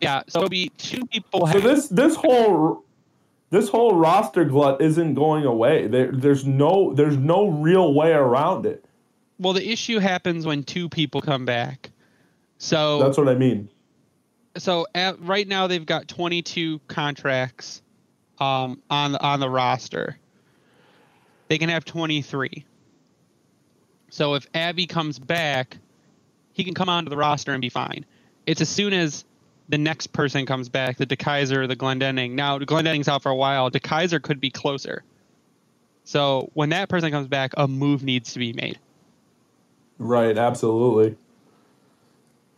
[0.00, 1.46] Yeah, so it'll be two people.
[1.48, 2.84] So this this whole
[3.50, 5.86] this whole roster glut isn't going away.
[5.86, 8.84] There, there's no there's no real way around it.
[9.38, 11.90] Well, the issue happens when two people come back.
[12.58, 13.68] So that's what I mean.
[14.56, 17.82] So at, right now they've got 22 contracts
[18.38, 20.18] um, on the, on the roster.
[21.48, 22.64] They can have 23.
[24.10, 25.78] So if Abby comes back,
[26.52, 28.04] he can come onto the roster and be fine.
[28.46, 29.24] It's as soon as
[29.68, 32.32] the next person comes back, the DeKeyser or the Glendening.
[32.32, 33.70] Now, Glendening's out for a while.
[33.70, 35.04] DeKeyser could be closer.
[36.04, 38.78] So when that person comes back, a move needs to be made.
[39.98, 41.16] Right, absolutely.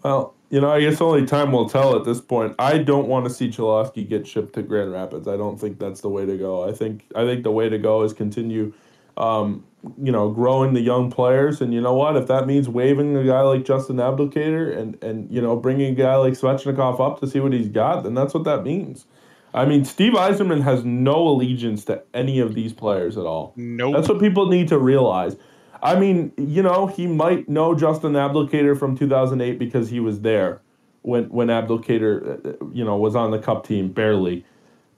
[0.03, 2.55] Well, you know, I guess only time will tell at this point.
[2.59, 5.29] I don't want to see Cholowski get shipped to Grand Rapids.
[5.29, 6.69] I don't think that's the way to go.
[6.69, 8.73] I think I think the way to go is continue,
[9.17, 9.65] um,
[10.03, 11.61] you know, growing the young players.
[11.61, 12.17] And you know what?
[12.17, 15.97] If that means waving a guy like Justin Abdelkader and and you know bringing a
[15.97, 19.07] guy like Svechnikov up to see what he's got, then that's what that means.
[19.53, 23.53] I mean, Steve Yzerman has no allegiance to any of these players at all.
[23.57, 23.97] No, nope.
[23.97, 25.37] That's what people need to realize.
[25.83, 30.61] I mean, you know, he might know Justin Abdelkader from 2008 because he was there
[31.03, 34.45] when when Abdelkader, uh, you know, was on the Cup team barely.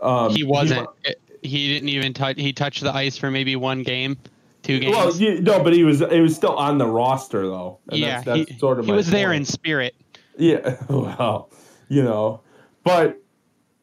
[0.01, 0.89] Um, he wasn't.
[1.05, 2.39] He, he, didn't even touch.
[2.39, 4.17] He touched the ice for maybe one game,
[4.63, 4.97] two games.
[4.97, 6.01] Well, you, no, but he was.
[6.01, 7.79] He was still on the roster though.
[7.91, 8.87] yeah, that's, that's he, sort of.
[8.87, 9.13] He was point.
[9.13, 9.95] there in spirit.
[10.37, 10.77] Yeah.
[10.89, 11.51] Well,
[11.89, 12.41] you know,
[12.85, 13.21] but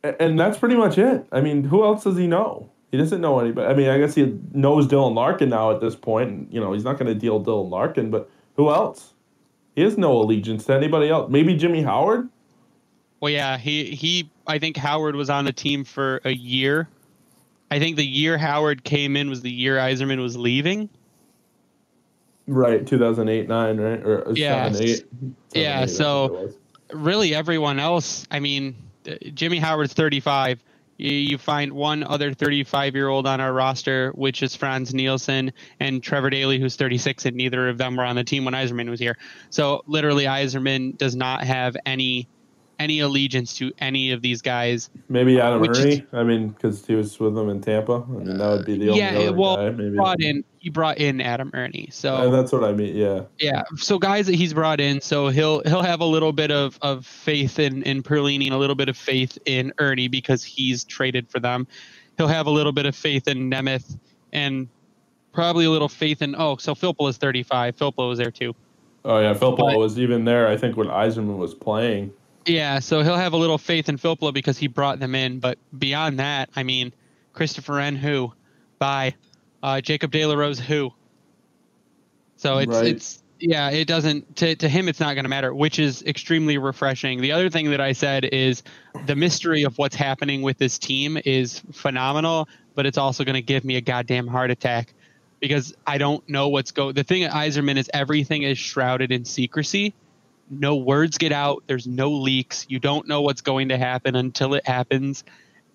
[0.04, 1.26] and that's pretty much it.
[1.32, 2.72] I mean, who else does he know?
[2.92, 3.68] He doesn't know anybody.
[3.68, 6.30] I mean, I guess he knows Dylan Larkin now at this point.
[6.30, 9.14] And, you know, he's not going to deal Dylan Larkin, but who else?
[9.76, 11.30] He has no allegiance to anybody else.
[11.30, 12.30] Maybe Jimmy Howard.
[13.20, 14.30] Well, yeah, he he.
[14.48, 16.88] I think Howard was on the team for a year.
[17.70, 20.90] I think the year Howard came in was the year Yzerman was leaving.
[22.48, 25.06] Right, two thousand eight nine, right, or yeah, seven, eight.
[25.54, 25.86] yeah.
[25.86, 26.52] So
[26.92, 28.26] really, everyone else.
[28.32, 28.76] I mean,
[29.34, 30.64] Jimmy Howard's thirty five
[31.00, 36.04] you find one other 35 year old on our roster, which is Frans Nielsen and
[36.04, 39.00] Trevor Daley, who's 36, and neither of them were on the team when Yzerman was
[39.00, 39.18] here.
[39.50, 42.28] So literally, Yzerman does not have any
[42.80, 44.90] any allegiance to any of these guys.
[45.10, 46.08] Maybe Adam Erne.
[46.14, 48.06] I mean, because he was with them in Tampa.
[48.08, 49.30] I mean, that would be the only yeah.
[49.30, 49.96] well, guy, maybe.
[49.96, 51.88] brought in he brought in Adam Erne.
[51.90, 52.96] So uh, that's what I mean.
[52.96, 53.24] Yeah.
[53.40, 53.64] Yeah.
[53.78, 57.06] So guys that he's brought in, so he'll he'll have a little bit of, of
[57.06, 61.30] faith in in Perlini and a little bit of faith in Erne because he's traded
[61.30, 61.66] for them.
[62.18, 63.98] He'll have a little bit of faith in Nemeth
[64.34, 64.68] and
[65.32, 67.78] probably a little faith in oh, so Filppula is 35.
[67.78, 68.54] Filppula was there too.
[69.06, 70.48] Oh yeah, Filppula was even there.
[70.48, 72.12] I think when Yzerman was playing.
[72.46, 75.40] Yeah, so he'll have a little faith in Filppula because he brought them in.
[75.40, 76.92] But beyond that, I mean,
[77.34, 78.34] Christoffer Ehn, who,
[78.80, 79.14] by
[79.64, 80.92] uh, Jacob De La Rose, who.
[82.36, 82.88] So it's right.
[82.88, 86.58] it's yeah, it doesn't to to him it's not going to matter, which is extremely
[86.58, 87.22] refreshing.
[87.22, 88.64] The other thing that I said is
[89.06, 93.42] the mystery of what's happening with this team is phenomenal, but it's also going to
[93.42, 94.94] give me a goddamn heart attack
[95.40, 96.92] because I don't know what's go.
[96.92, 99.94] The thing at Yzerman is everything is shrouded in secrecy
[100.50, 104.56] no words get out there's no leaks you don't know what's going to happen until
[104.56, 105.24] it happens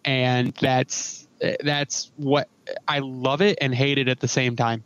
[0.04, 1.26] and that's
[1.62, 2.48] that's what
[2.88, 4.82] i love it and hate it at the same time.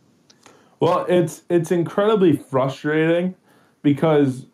[0.81, 3.35] Well it's it's incredibly frustrating
[3.83, 4.47] because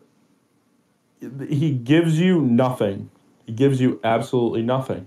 [1.49, 3.11] he gives you nothing.
[3.47, 5.07] He gives you absolutely nothing.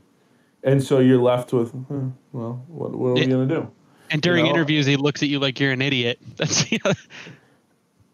[0.63, 3.71] And so you're left with hmm, well what, what are we going to do?
[4.09, 4.57] And during you know?
[4.57, 6.19] interviews he looks at you like you're an idiot.
[6.37, 6.93] That's you know,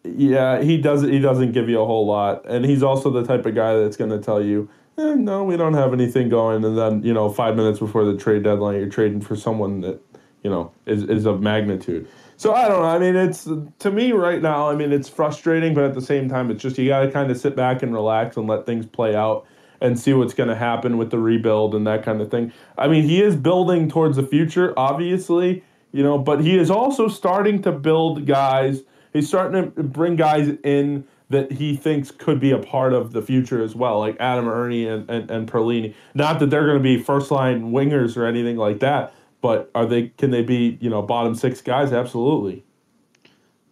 [0.04, 1.12] yeah, he doesn't.
[1.12, 3.95] He doesn't give you a whole lot, and he's also the type of guy that's
[3.95, 7.30] going to tell you, eh, "No, we don't have anything going." And then you know,
[7.30, 10.02] five minutes before the trade deadline, you're trading for someone that
[10.44, 12.08] you know is is of magnitude.
[12.38, 12.88] So I don't know.
[12.88, 13.48] I mean, it's
[13.80, 14.70] to me right now.
[14.70, 17.32] I mean, it's frustrating, but at the same time, it's just you got to kind
[17.32, 19.46] of sit back and relax and let things play out
[19.82, 22.54] and see what's going to happen with the rebuild and that kind of thing.
[22.78, 27.10] I mean, he is building towards the future, obviously, you know, but he is also
[27.10, 28.84] starting to build guys
[29.14, 33.21] he's starting to bring guys in that he thinks could be a part of the
[33.21, 35.93] future as well, like Adam Erne and, and, and Perlini.
[36.13, 39.86] Not that they're going to be first line wingers or anything like that, but are
[39.86, 40.09] they?
[40.09, 41.91] Can they be you know bottom six guys?
[41.91, 42.63] Absolutely.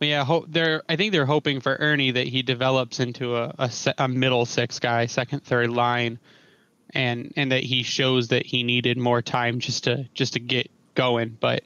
[0.01, 0.83] Yeah, ho- they're.
[0.89, 4.79] I think they're hoping for Erne that he develops into a, a, a middle six
[4.79, 6.19] guy, second, third line,
[6.93, 10.69] and and that he shows that he needed more time just to just to get
[10.95, 11.37] going.
[11.39, 11.63] But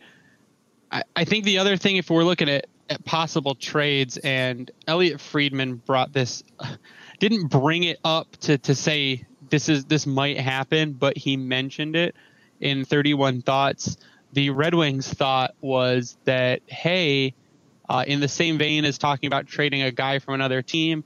[0.91, 2.67] I, I think the other thing, if we're looking at
[3.03, 6.43] possible trades, and Elliotte Friedman brought this,
[7.19, 11.95] didn't bring it up to to say this is this might happen, but he mentioned
[11.95, 12.15] it
[12.59, 13.97] in 31 Thoughts.
[14.33, 17.33] The Red Wings thought was that hey,
[17.87, 21.03] uh, in the same vein as talking about trading a guy from another team,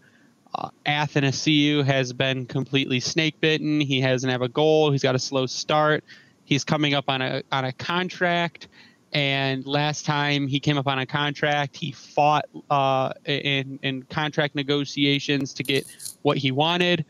[0.55, 3.82] uh, Athanasiu has been completely snake bitten.
[3.82, 4.91] He hasn't have a goal.
[4.91, 6.03] He's got a slow start.
[6.45, 8.67] He's coming up on a on a contract
[9.12, 14.55] and last time he came up on a contract, he fought uh, in in contract
[14.55, 15.88] negotiations to get
[16.22, 17.05] what he wanted.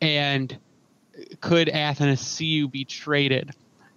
[0.00, 0.56] And
[1.40, 3.52] could Athanasiu be traded?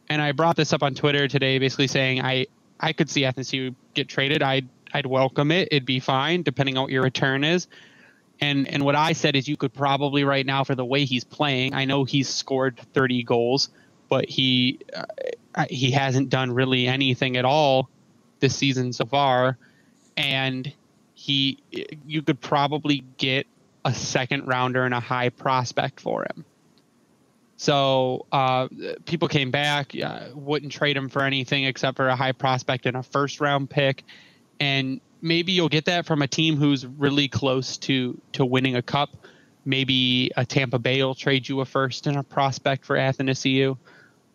[0.09, 2.45] And I brought this up on Twitter today, basically saying I
[2.79, 4.43] I could see Athanasiu get traded.
[4.43, 5.69] I'd I'd welcome it.
[5.71, 7.67] It'd be fine, depending on what your return is.
[8.39, 11.23] And and what I said is you could probably right now for the way he's
[11.23, 11.73] playing.
[11.73, 13.69] I know he's scored 30 goals
[14.11, 15.05] but he uh,
[15.69, 17.89] he hasn't done really anything at all
[18.39, 19.57] this season so far,
[20.17, 20.71] and
[21.13, 21.59] he
[22.05, 23.47] you could probably get
[23.85, 26.45] a second rounder and a high prospect for him.
[27.57, 28.69] So uh,
[29.05, 32.97] people came back, uh, wouldn't trade him for anything except for a high prospect and
[32.97, 34.03] a first round pick,
[34.59, 38.81] and maybe you'll get that from a team who's really close to to winning a
[38.81, 39.09] cup.
[39.63, 43.77] Maybe a Tampa Bay will trade you a first and a prospect for Athanasiu,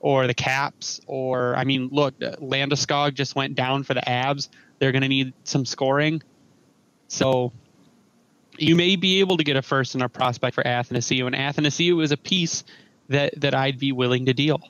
[0.07, 4.49] or the Caps, or I mean, look, Landeskog just went down for the Avs.
[4.79, 6.23] They're going to need some scoring,
[7.09, 7.53] so
[8.57, 12.05] you may be able to get a first and a prospect for Athanasiu, and Athanasiu
[12.05, 12.63] is a piece
[13.09, 14.61] that that I'd be willing to deal.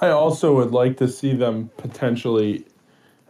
[0.00, 2.64] I also would like to see them potentially.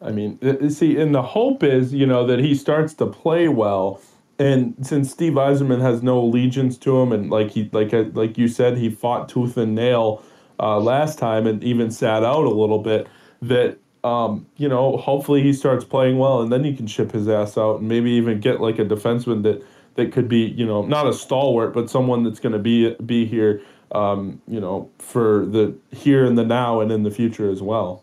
[0.02, 0.38] I mean,
[0.68, 4.02] see, and the hope is, you know, that he starts to play well,
[4.38, 8.36] and since Steve Yzerman has no allegiance to him, and like he, like uh, like
[8.36, 10.22] you said, he fought tooth and nail
[10.62, 13.08] uh, last time, and even sat out a little bit.
[13.42, 17.28] That um, you know, hopefully he starts playing well, and then you can ship his
[17.28, 19.64] ass out, and maybe even get like a defenseman that
[19.96, 23.26] that could be, you know, not a stalwart, but someone that's going to be be
[23.26, 23.60] here
[23.92, 28.02] um, you know, for the here and the now and in the future as well.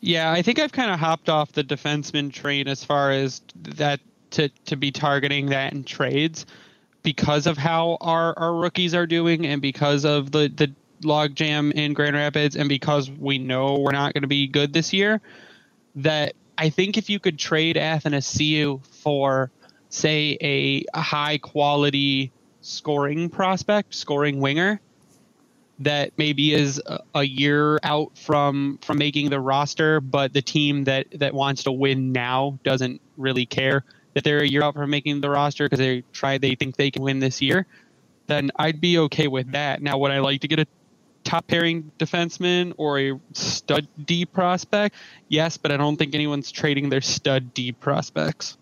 [0.00, 4.00] Yeah, I think I've kind of hopped off the defenseman train as far as that
[4.32, 6.44] to, to be targeting that in trades
[7.02, 10.70] because of how our, our rookies are doing and because of the, the
[11.02, 14.92] logjam in Grand Rapids and because we know we're not going to be good this
[14.92, 15.20] year.
[15.96, 19.50] That I think if you could trade Athanasiu for,
[19.88, 24.80] say, a, a high quality scoring prospect, scoring winger,
[25.78, 26.80] that maybe is
[27.14, 31.72] a, year out from from making the roster, but the team that that wants to
[31.72, 33.84] win now doesn't really care
[34.14, 36.90] that they're a year out from making the roster because they try they think they
[36.90, 37.66] can win this year,
[38.26, 39.82] then I'd be okay with that.
[39.82, 40.66] Now, would I like to get a
[41.26, 44.94] top pairing defenseman or a stud D prospect?
[45.28, 48.56] Yes, but I don't think anyone's trading their stud D prospects.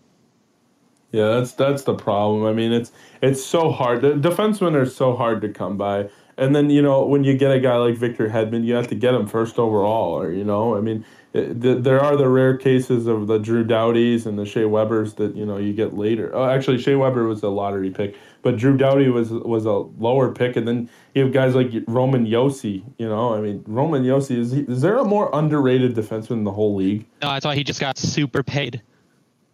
[1.11, 2.45] Yeah, that's that's the problem.
[2.45, 2.91] I mean, it's
[3.21, 4.01] it's so hard.
[4.01, 6.09] The defensemen are so hard to come by.
[6.37, 8.95] And then you know when you get a guy like Victor Hedman, you have to
[8.95, 12.57] get him first overall, or you know, I mean, it, the, there are the rare
[12.57, 16.35] cases of the Drew Doughties and the Shea Webers that you know you get later.
[16.35, 20.31] Oh, actually, Shea Weber was a lottery pick, but Drew Doughty was was a lower
[20.31, 22.83] pick, and then you have guys like Roman Josi.
[22.99, 26.43] You know, I mean, Roman Josi is he, is there a more underrated defenseman in
[26.43, 27.07] the whole league?
[27.23, 28.83] No, that's why he just got super paid.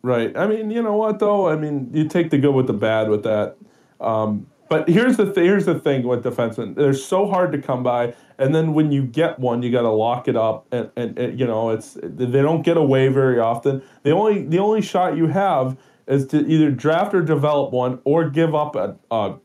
[0.01, 0.35] Right.
[0.35, 1.47] I mean, you know what though?
[1.47, 3.55] I mean, you take the good with the bad with that.
[4.01, 7.83] Um, but here's the th- here's the thing with defensemen: they're so hard to come
[7.83, 11.17] by, and then when you get one, you got to lock it up, and, and,
[11.17, 13.83] and, you know it's they don't get away very often.
[14.03, 15.77] The only the only shot you have
[16.07, 19.35] is to either draft or develop one, or give up a a,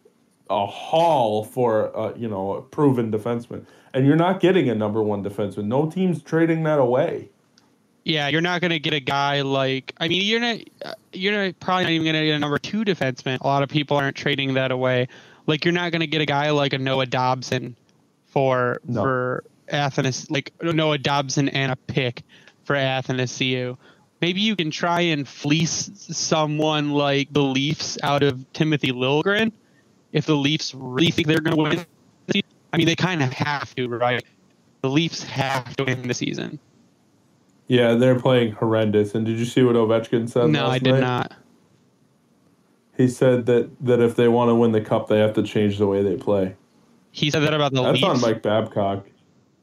[0.51, 5.03] a haul for a, you know a proven defenseman, and you're not getting a number
[5.03, 5.65] one defenseman.
[5.65, 7.31] No team's trading that away.
[8.05, 9.93] Yeah, you're not going to get a guy like.
[9.99, 10.59] I mean, you're not.
[10.85, 13.41] Uh, you're not, probably not even going to get a number two defenseman.
[13.41, 15.09] A lot of people aren't trading that away.
[15.49, 17.77] Like, you're not going to get a guy like a Noah Dobson
[18.27, 19.03] for no.
[19.03, 20.31] for Athens.
[20.31, 22.23] Like Noah Dobson and a pick
[22.63, 23.77] for Athens, Athanasiu.
[24.21, 29.53] Maybe you can try and fleece someone like the Leafs out of Timothy Liljegren
[30.12, 32.45] if the Leafs really think they're going to win.
[32.73, 34.25] I mean, they kind of have to, right?
[34.83, 36.59] The Leafs have to win the season.
[37.69, 39.14] Yeah, they're playing horrendous.
[39.14, 40.51] And did you see what Ovechkin said?
[40.51, 41.01] No, I did night?
[41.01, 41.33] not.
[42.97, 45.79] He said that that if they want to win the cup, they have to change
[45.79, 46.57] the way they play.
[47.11, 47.83] He said that about the.
[47.83, 48.01] Leafs.
[48.01, 48.25] That's Leafs.
[48.25, 49.07] on Mike Babcock.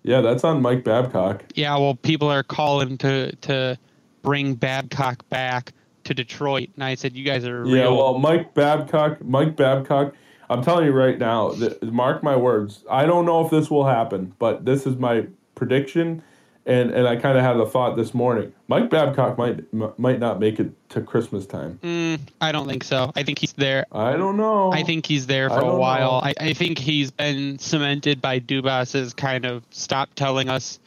[0.04, 1.44] Yeah, that's on Mike Babcock.
[1.56, 3.78] Yeah, well, people are calling to to
[4.24, 5.74] bring Babcock back
[6.06, 10.16] to Detroit, and I said, "You guys are." Yeah, well, Mike Babcock, Mike Babcock.
[10.50, 12.84] I'm telling you right now, that, mark my words.
[12.90, 16.24] I don't know if this will happen, but this is my prediction
[16.66, 18.54] and and I kind of had a thought this morning.
[18.68, 21.80] Mike Babcock might m- might not make it to Christmas time.
[21.84, 23.12] Mm, I don't think so.
[23.16, 23.86] I think he's there.
[23.92, 24.72] I don't know.
[24.72, 26.22] I think he's there for a while.
[26.24, 30.80] I, I, think he's been cemented by Dubas's kind of stop telling us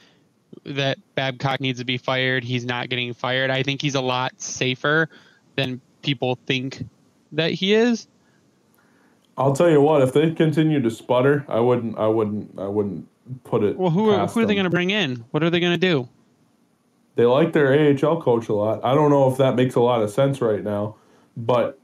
[0.66, 2.44] that Babcock needs to be fired.
[2.44, 3.50] He's not getting fired.
[3.50, 5.08] I think he's a lot safer
[5.56, 6.84] than people think
[7.32, 8.08] that he is.
[9.38, 10.02] I'll tell you what.
[10.02, 11.98] If they continue to sputter, I wouldn't.
[11.98, 12.58] I wouldn't.
[12.58, 13.06] I wouldn't
[13.44, 13.76] put it.
[13.76, 15.24] Well, who are, who are they going to bring in?
[15.30, 16.08] What are they going to do?
[17.16, 18.84] They like their AHL coach a lot.
[18.84, 20.96] I don't know if that makes a lot of sense right now,
[21.36, 21.78] but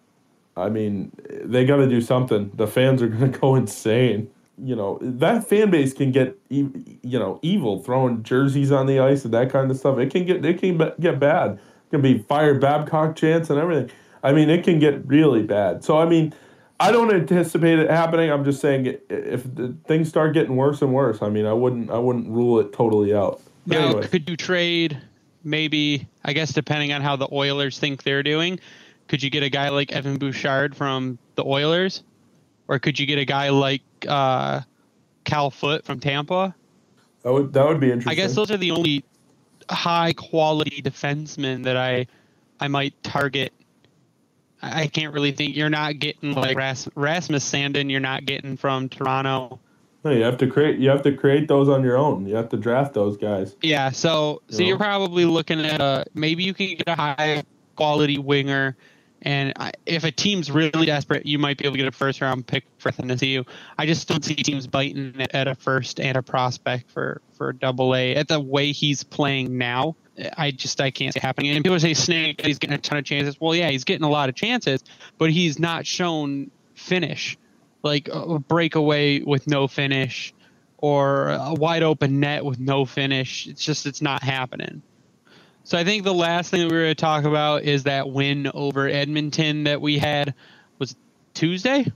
[0.56, 2.50] I mean, they got to do something.
[2.54, 4.30] The fans are going to go insane.
[4.58, 6.70] You know, that fan base can get you
[7.04, 9.98] know evil throwing jerseys on the ice and that kind of stuff.
[9.98, 11.52] It can get it can get bad.
[11.52, 13.90] It can be fire Babcock chants and everything.
[14.22, 15.82] I mean, it can get really bad.
[15.82, 16.34] So I mean,
[16.78, 18.30] I don't anticipate it happening.
[18.30, 19.44] I'm just saying if
[19.86, 23.14] things start getting worse and worse, I mean, I wouldn't I wouldn't rule it totally
[23.14, 23.40] out.
[23.66, 24.08] But now, anyway.
[24.08, 25.00] could you trade
[25.44, 26.06] maybe?
[26.24, 28.60] I guess depending on how the Oilers think they're doing,
[29.08, 32.02] Could you get a guy like Evan Bouchard from the Oilers,
[32.68, 34.60] or could you get a guy like uh,
[35.24, 36.54] Cal Foote from Tampa?
[37.22, 38.10] That would that would be interesting.
[38.10, 39.04] I guess those are the only
[39.70, 42.06] high quality defensemen that I
[42.60, 43.52] I might target.
[44.62, 47.90] I can't really think you're not getting like Ras- Rasmus Sandin.
[47.90, 49.58] You're not getting from Toronto.
[50.04, 50.78] No, you have to create.
[50.78, 52.26] You have to create those on your own.
[52.26, 53.56] You have to draft those guys.
[53.62, 54.68] Yeah, so so You know?
[54.68, 57.42] you're probably looking at a maybe you can get a high
[57.76, 58.76] quality winger,
[59.22, 62.20] and I, if a team's really desperate, you might be able to get a first
[62.20, 63.46] round pick for NSU.
[63.78, 67.94] I just don't see teams biting at- a first and a prospect for for Double
[67.94, 69.96] A at the way he's playing now.
[70.36, 71.52] I just I can't see it happening.
[71.52, 73.40] And people say Snake, he's getting a ton of chances.
[73.40, 74.84] Well, yeah, he's getting a lot of chances,
[75.18, 77.38] but he's not shown finish,
[77.82, 80.34] like a breakaway with no finish
[80.78, 83.46] or a wide open net with no finish.
[83.46, 84.82] It's just it's not happening.
[85.64, 88.10] So I think the last thing that we were going to talk about is that
[88.10, 90.34] win over Edmonton that we had
[90.78, 90.96] was
[91.34, 91.90] Tuesday,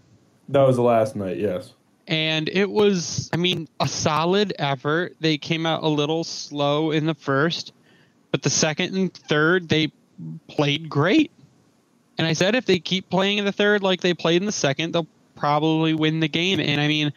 [0.49, 1.37] That was the last night.
[1.39, 1.73] Yes.
[2.07, 5.17] and it was I mean a solid effort.
[5.21, 7.73] They came out a little slow in the first,
[8.31, 9.91] but the second and third they
[10.47, 11.31] played great.
[12.19, 14.53] And I said if they keep playing in the third like they played in the
[14.53, 16.61] second, they'll probably win the game.
[16.61, 17.13] And I mean,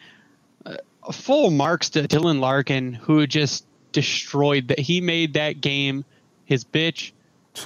[0.66, 0.76] uh,
[1.12, 4.78] full marks to Dylan Larkin, who just destroyed that.
[4.78, 6.04] He made that game
[6.50, 7.12] his bitch.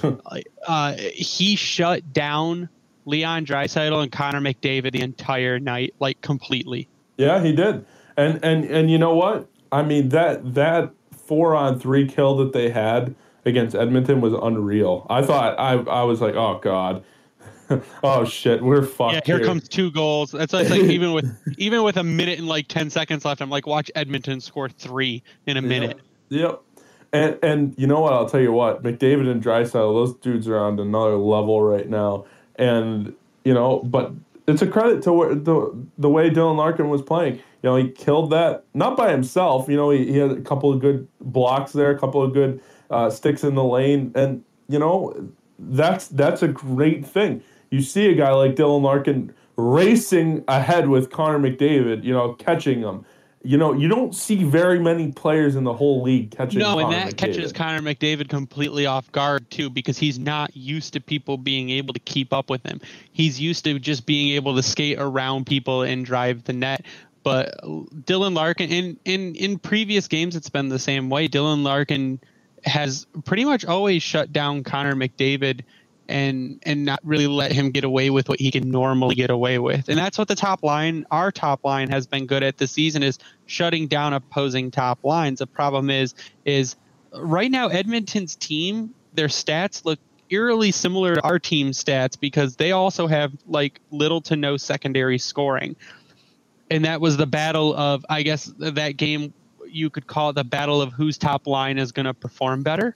[0.67, 2.69] uh, he shut down
[3.05, 6.87] Leon Draisaitl and Connor McDavid the entire night, like completely.
[7.17, 7.85] Yeah, he did.
[8.15, 9.49] And and and you know what?
[9.71, 15.05] I mean that that four on three kill that they had against Edmonton was unreal.
[15.09, 17.03] I thought I I was like, oh god,
[18.03, 19.15] oh shit, we're fucked.
[19.15, 20.31] Yeah, here comes two goals.
[20.31, 23.49] That's like, like even with even with a minute and like ten seconds left, I'm
[23.49, 25.99] like, watch Edmonton score three in a minute.
[26.29, 26.61] Yep.
[27.15, 28.11] And and you know what?
[28.11, 28.83] I'll tell you what.
[28.83, 32.25] McDavid and Draisaitl, those dudes are on another level right now.
[32.57, 34.11] And you know, but
[34.47, 37.35] it's a credit to the the way Dylan Larkin was playing.
[37.35, 39.69] You know, he killed that not by himself.
[39.69, 42.61] You know, he, he had a couple of good blocks there, a couple of good
[42.89, 47.41] uh, sticks in the lane, and you know, that's that's a great thing.
[47.69, 52.03] You see a guy like Dylan Larkin racing ahead with Connor McDavid.
[52.03, 53.05] You know, catching him
[53.45, 56.59] you know, you don't see very many players in the whole league catching.
[56.59, 57.17] No, and that McDavid.
[57.17, 61.93] catches Connor McDavid completely off guard too, because he's not used to people being able
[61.93, 62.81] to keep up with him.
[63.11, 66.85] He's used to just being able to skate around people and drive the net.
[67.23, 71.27] But Dylan Larkin, in in in previous games, it's been the same way.
[71.27, 72.19] Dylan Larkin
[72.63, 75.61] has pretty much always shut down Connor McDavid
[76.07, 79.59] and and not really let him get away with what he can normally get away
[79.59, 79.89] with.
[79.89, 83.03] And that's what the top line, our top line has been good at this season
[83.03, 85.39] is shutting down opposing top lines.
[85.39, 86.75] The problem is is
[87.13, 89.99] right now Edmonton's team, their stats look
[90.29, 95.17] eerily similar to our team stats because they also have like little to no secondary
[95.17, 95.75] scoring.
[96.69, 99.33] And that was the battle of I guess that game
[99.67, 102.95] you could call it the battle of whose top line is going to perform better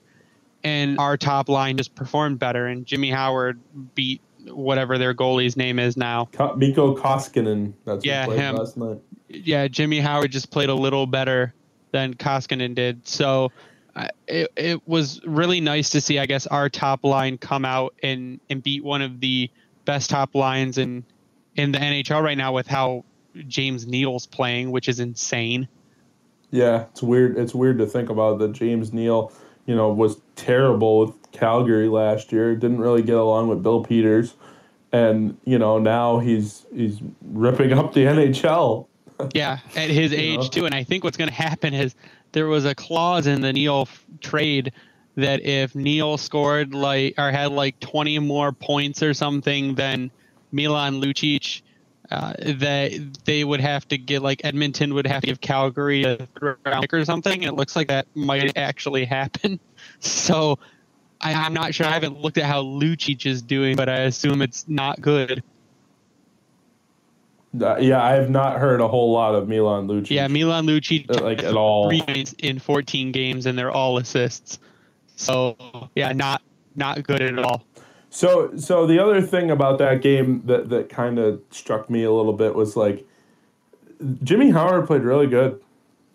[0.64, 2.66] and our top line just performed better.
[2.66, 3.60] And Jimmy Howard
[3.94, 6.28] beat whatever their goalie's name is now.
[6.32, 7.72] Ko- Mikko Koskinen.
[7.84, 8.56] That's Yeah, played him.
[8.56, 8.98] last night.
[9.28, 11.54] Yeah, Jimmy Howard just played a little better
[11.92, 13.06] than Koskinen did.
[13.06, 13.52] So
[13.96, 17.94] uh, it, it was really nice to see, I guess, our top line come out
[18.02, 19.50] and, and beat one of the
[19.84, 21.04] best top lines in
[21.56, 23.04] in the NHL right now with how
[23.48, 25.68] James Neal's playing, which is insane.
[26.52, 27.36] Yeah, it's weird.
[27.38, 28.52] It's weird to think about that.
[28.52, 29.32] James Neal,
[29.66, 32.54] you know, was terrible with Calgary last year.
[32.54, 34.34] Didn't really get along with Bill Peters,
[34.92, 38.86] and you know now he's he's ripping up the NHL.
[39.34, 40.48] Yeah, at his age know?
[40.48, 40.66] too.
[40.66, 41.94] And I think what's going to happen is
[42.32, 44.72] there was a clause in the Neal f- trade
[45.16, 50.10] that if Neal scored like or had like 20 more points or something than
[50.52, 51.62] Milan Lucic,
[52.10, 56.16] uh, that they would have to get like Edmonton would have to give Calgary a
[56.16, 57.42] third round pick or something.
[57.42, 59.60] It looks like that might actually happen.
[60.02, 60.58] So
[61.20, 61.86] I, I'm not sure.
[61.86, 65.42] I haven't looked at how Lucic is doing, but I assume it's not good.
[67.60, 70.10] Uh, yeah, I have not heard a whole lot of Milan Lucic.
[70.10, 71.90] Yeah, Milan Lucic uh, like at all.
[71.90, 74.58] in 14 games, and they're all assists.
[75.16, 75.56] So
[75.94, 76.42] yeah, not
[76.76, 77.64] not good at all.
[78.10, 82.10] So, so the other thing about that game that that kind of struck me a
[82.10, 83.06] little bit was like
[84.24, 85.60] Jimmy Howard played really good.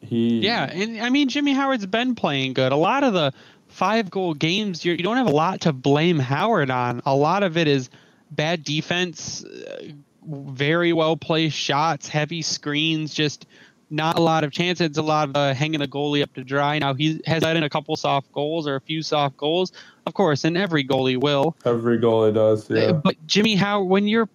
[0.01, 2.73] He Yeah, and I mean Jimmy Howard's been playing good.
[2.73, 3.33] A lot of the
[3.69, 7.01] five goal games, you're, you don't have a lot to blame Howard on.
[7.05, 7.89] A lot of it is
[8.29, 9.87] bad defense, uh,
[10.27, 13.45] very well placed shots, heavy screens, just
[13.89, 14.87] not a lot of chances.
[14.87, 16.79] It's a lot of uh, hanging the goalie up to dry.
[16.79, 19.71] Now he has let in a couple soft goals or a few soft goals,
[20.05, 21.55] of course, and every goalie will.
[21.65, 22.91] Every goalie does, yeah.
[22.91, 24.29] But Jimmy, how when you're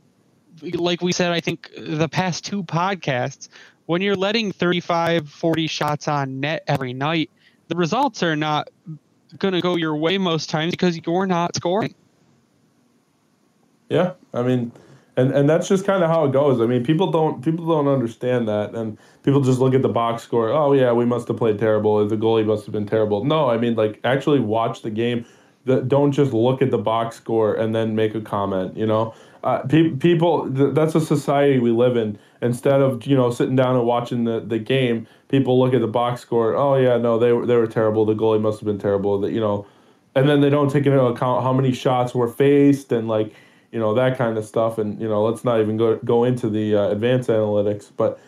[0.75, 3.49] like we said, I think the past two podcasts,
[3.87, 7.31] when you're letting 35, 40 shots on net every night,
[7.69, 8.69] the results are not
[9.39, 11.95] going to go your way most times because you're not scoring.
[13.89, 14.73] Yeah, I mean,
[15.17, 16.61] and and that's just kind of how it goes.
[16.61, 20.23] I mean, people don't people don't understand that, and people just look at the box
[20.23, 20.51] score.
[20.51, 22.07] Oh yeah, we must have played terrible.
[22.07, 23.25] The goalie must have been terrible.
[23.25, 25.25] No, I mean like actually watch the game.
[25.67, 28.77] The, don't just look at the box score and then make a comment.
[28.77, 30.51] You know, uh, pe- people.
[30.51, 32.19] Th- that's a society we live in.
[32.41, 35.89] Instead of you know sitting down and watching the, the game, people look at the
[35.89, 36.57] box score.
[36.57, 38.07] Oh yeah, no, they were they were terrible.
[38.07, 39.21] The goalie must have been terrible.
[39.21, 39.67] That you know,
[40.15, 43.35] and then they don't take into account how many shots were faced and like
[43.73, 44.79] you know that kind of stuff.
[44.79, 48.19] And you know, let's not even go go into the uh, advanced analytics, but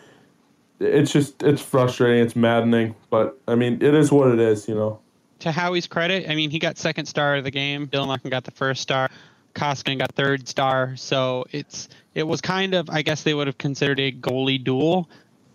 [0.79, 2.23] it's just it's frustrating.
[2.23, 4.67] It's maddening, but I mean, it is what it is.
[4.67, 4.99] You know.
[5.39, 7.87] To Howie's credit, I mean, he got second star of the game.
[7.87, 9.09] Dylan Larkin got the first star.
[9.55, 10.95] Koskinen got third star.
[10.95, 15.09] So it's it was kind of I guess they would have considered a goalie duel.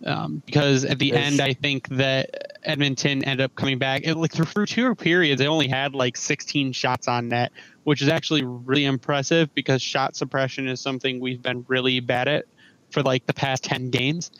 [0.05, 4.03] Um, because at the end, I think that Edmonton ended up coming back.
[4.05, 7.51] It, like through two periods, they only had like 16 shots on net,
[7.83, 12.45] which is actually really impressive because shot suppression is something we've been really bad at
[12.91, 14.31] for like the past 10 games.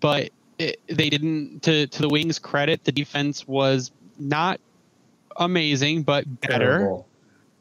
[0.00, 1.62] But it, they didn't.
[1.64, 4.60] To to the Wings' credit, the defense was not
[5.36, 6.78] amazing, but better.
[6.78, 7.08] Terrible.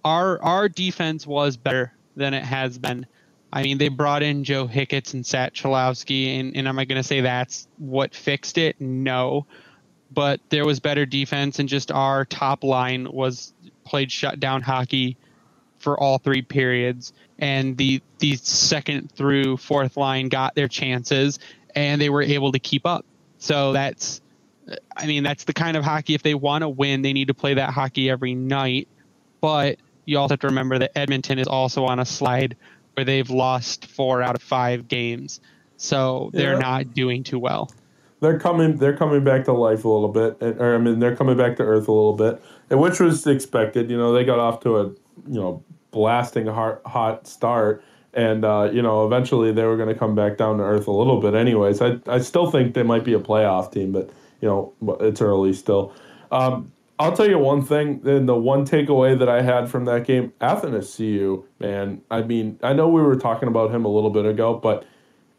[0.03, 3.05] Our our defense was better than it has been.
[3.51, 7.01] I mean, they brought in Joe Hicketts and Sat Cholowski, and, and am I going
[7.01, 8.79] to say that's what fixed it?
[8.79, 9.47] No.
[10.11, 13.53] But there was better defense, and just our top line was
[13.85, 15.17] played shutdown hockey
[15.79, 17.13] for all three periods.
[17.39, 21.39] And the, the second through fourth line got their chances,
[21.75, 23.05] and they were able to keep up.
[23.39, 24.21] So that's,
[24.95, 27.33] I mean, that's the kind of hockey, if they want to win, they need to
[27.33, 28.87] play that hockey every night.
[29.41, 32.57] But you also have to remember that Edmonton is also on a slide
[32.99, 35.39] where they've lost four out of five games.
[35.77, 36.59] So they're Yeah.
[36.59, 37.71] not doing too well.
[38.21, 41.37] they're coming they're coming back to life a little bit or i mean they're coming
[41.37, 44.59] back to earth a little bit and which was expected you know they got off
[44.59, 44.83] to a
[45.29, 47.81] you know blasting hot, hot start
[48.13, 50.91] and uh, you know eventually they were going to come back down to earth a
[50.91, 54.09] little bit anyways I, I still think they might be a playoff team but
[54.41, 55.93] you know it's early still
[56.33, 56.69] um,
[56.99, 60.31] i'll tell you one thing and the one takeaway that i had from that game
[60.41, 64.53] athanasiu man i mean i know we were talking about him a little bit ago
[64.55, 64.85] but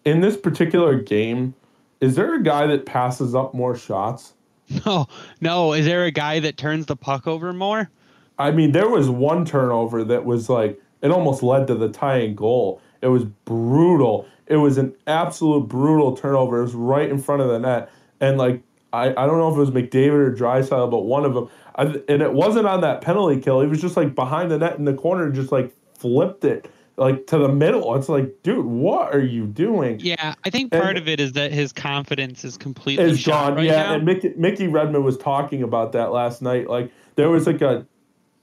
[0.05, 1.55] in this particular game
[2.01, 4.35] is there a guy that passes up more shots?
[4.87, 5.09] No,
[5.41, 5.73] no.
[5.73, 7.91] Is there a guy that turns the puck over more?
[8.39, 12.37] I mean, there was one turnover that was like it almost led to the tying
[12.37, 12.81] goal.
[13.03, 14.29] It was brutal.
[14.47, 16.61] It was an absolute brutal turnover.
[16.61, 17.91] It was right in front of the net,
[18.21, 18.63] and like
[18.93, 21.49] I, I don't know if it was McDavid or Draisaitl, but one of them.
[21.77, 23.61] I, and it wasn't on that penalty kill.
[23.61, 27.27] He was just like behind the net in the corner, just like flipped it like
[27.29, 27.95] to the middle.
[27.95, 30.01] It's like, dude, what are you doing?
[30.01, 33.49] Yeah, I think And- part of it is that his confidence is completely is shot
[33.51, 33.55] gone.
[33.57, 33.95] right yeah, now.
[33.95, 36.69] and Mickey, Mickey Redmond was talking about that last night.
[36.69, 37.87] Like there was like a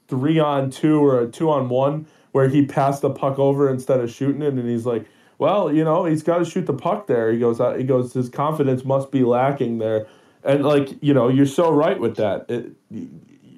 [0.08, 4.00] three on two or a two on one where he passed the puck over instead
[4.00, 5.06] of shooting it, and he's like,
[5.38, 8.14] "Well, you know, he's got to shoot the puck there." He goes, uh, "He goes,
[8.14, 10.08] his confidence must be lacking there,"
[10.48, 12.46] and like you know, you're so right with that.
[12.50, 12.72] It,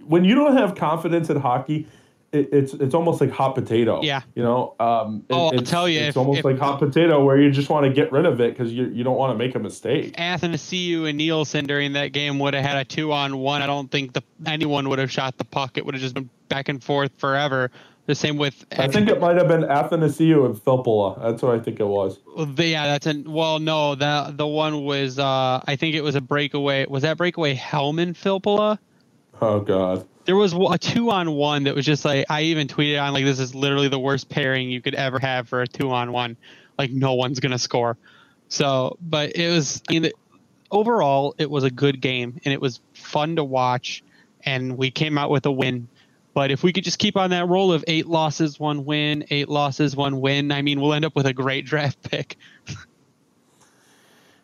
[0.06, 1.88] when you don't have confidence in hockey.
[2.32, 4.04] It, it's it's almost like hot potato.
[4.04, 4.22] Yeah.
[4.36, 4.76] You know.
[4.80, 7.42] Um, it- Oh, I'll it's- tell you, it's if- almost if- like hot potato where
[7.42, 9.56] you just want to get rid of it because you you don't want to make
[9.56, 10.16] a mistake.
[10.16, 13.64] Athanasiu and Nielsen during that game would have had a two on one.
[13.64, 15.76] I don't think the anyone would have shot the puck.
[15.80, 17.72] It would have just been back and forth forever.
[18.10, 21.22] The same with I think it might have been Athanasiu and Filppula.
[21.22, 22.18] That's what I think it was.
[22.58, 26.22] Yeah, that's an well, no, the the one was uh, I think it was a
[26.22, 26.88] breakaway.
[26.88, 28.80] Was that breakaway Helm and Filppula?
[29.40, 30.08] Oh God.
[30.26, 33.26] There was a two on one that was just like I even tweeted on like
[33.26, 36.36] this is literally the worst pairing you could ever have for a two on one.
[36.80, 37.96] Like no one's gonna score.
[38.48, 40.14] So, but it was I mean, the,
[40.72, 44.04] overall it was a good game and it was fun to watch,
[44.46, 45.88] and we came out with a win.
[46.40, 49.50] But if we could just keep on that roll of eight losses, one win, eight
[49.50, 52.38] losses, one win, I mean, we'll end up with a great draft pick.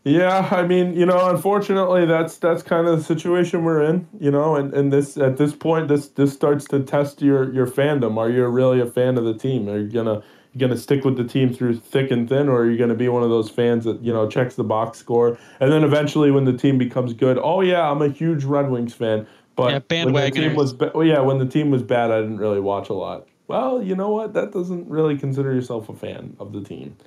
[0.04, 4.10] Yeah, I mean, you know, unfortunately, that's that's kind of the situation we're in.
[4.20, 7.66] You know, and, and this at this point, this this starts to test your your
[7.66, 8.18] fandom.
[8.18, 9.70] Are you really a fan of the team?
[9.70, 10.22] Are you gonna
[10.52, 13.08] you gonna stick with the team through thick and thin, or are you gonna be
[13.08, 16.44] one of those fans that you know checks the box score, and then eventually, when
[16.44, 19.26] the team becomes good, oh yeah, I'm a huge Red Wings fan.
[19.56, 22.22] But Yeah, when the team was ba- well, yeah, when the team was bad, I
[22.22, 23.28] didn't really watch a lot.
[23.48, 24.34] Well, you know what?
[24.34, 26.98] That doesn't really consider yourself a fan of the team.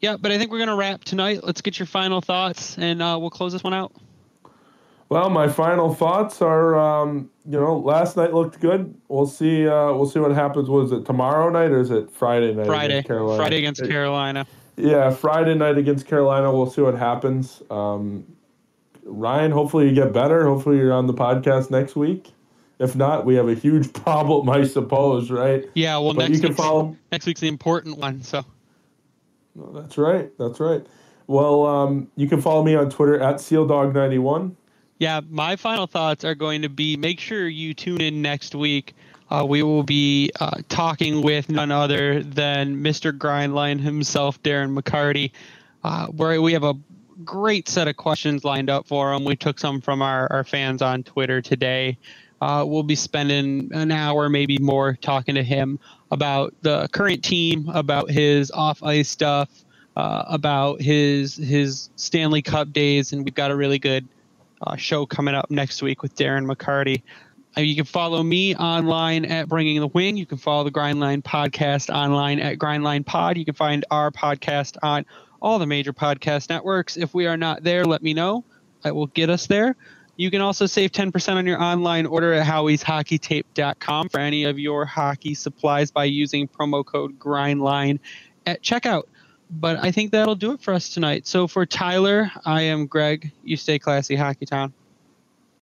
[0.00, 1.40] yeah, but I think we're gonna wrap tonight.
[1.42, 3.92] Let's get your final thoughts, and uh, we'll close this one out.
[5.10, 8.94] Well, my final thoughts are, um, you know, last night looked good.
[9.08, 9.66] We'll see.
[9.66, 10.68] Uh, we'll see what happens.
[10.68, 12.66] Was it tomorrow night or is it Friday night?
[12.66, 12.94] Friday.
[12.94, 13.36] against Carolina?
[13.36, 14.46] Friday against Carolina.
[14.76, 16.50] Yeah, Friday night against Carolina.
[16.52, 17.62] We'll see what happens.
[17.70, 18.24] Um,
[19.04, 20.44] Ryan, hopefully you get better.
[20.46, 22.32] Hopefully you're on the podcast next week.
[22.78, 25.64] If not, we have a huge problem, I suppose, right?
[25.74, 25.98] Yeah.
[25.98, 26.96] Well, But next you can week's, follow.
[27.12, 28.22] next week's the important one.
[28.22, 28.44] So
[29.72, 30.30] That's right.
[30.38, 30.84] That's right.
[31.26, 34.54] Well, um, you can follow me on Twitter at SealDog91.
[34.98, 38.94] yeah, my final thoughts are going to be: make sure you tune in next week.
[39.30, 43.16] Uh, we will be uh, talking with none other than Mr.
[43.16, 45.30] Grindline himself, Darren McCarty.
[45.82, 46.74] Uh, where we have a
[47.24, 49.24] great set of questions lined up for him.
[49.24, 51.98] We took some from our, our fans on Twitter today.
[52.40, 55.78] Uh, we'll be spending an hour, maybe more, talking to him
[56.10, 59.48] about the current team, about his off ice stuff,
[59.96, 64.06] uh, about his his Stanley Cup days, and we've got a really good
[64.62, 67.02] uh, show coming up next week with Darren McCarty.
[67.56, 70.16] Uh, you can follow me online at Bringing the Wing.
[70.16, 73.38] You can follow the Grindline podcast online at Grindline Pod.
[73.38, 75.06] You can find our podcast on
[75.44, 76.96] all the major podcast networks.
[76.96, 78.44] If we are not there, let me know.
[78.82, 79.76] I will get us there.
[80.16, 84.86] You can also save 10% on your online order at howieshockeytape.com for any of your
[84.86, 88.00] hockey supplies by using promo code GRINDLINE
[88.46, 89.02] at checkout.
[89.50, 91.26] But I think that'll do it for us tonight.
[91.26, 93.30] So for Tyler, I am Greg.
[93.42, 94.72] You stay classy, Hockey Town.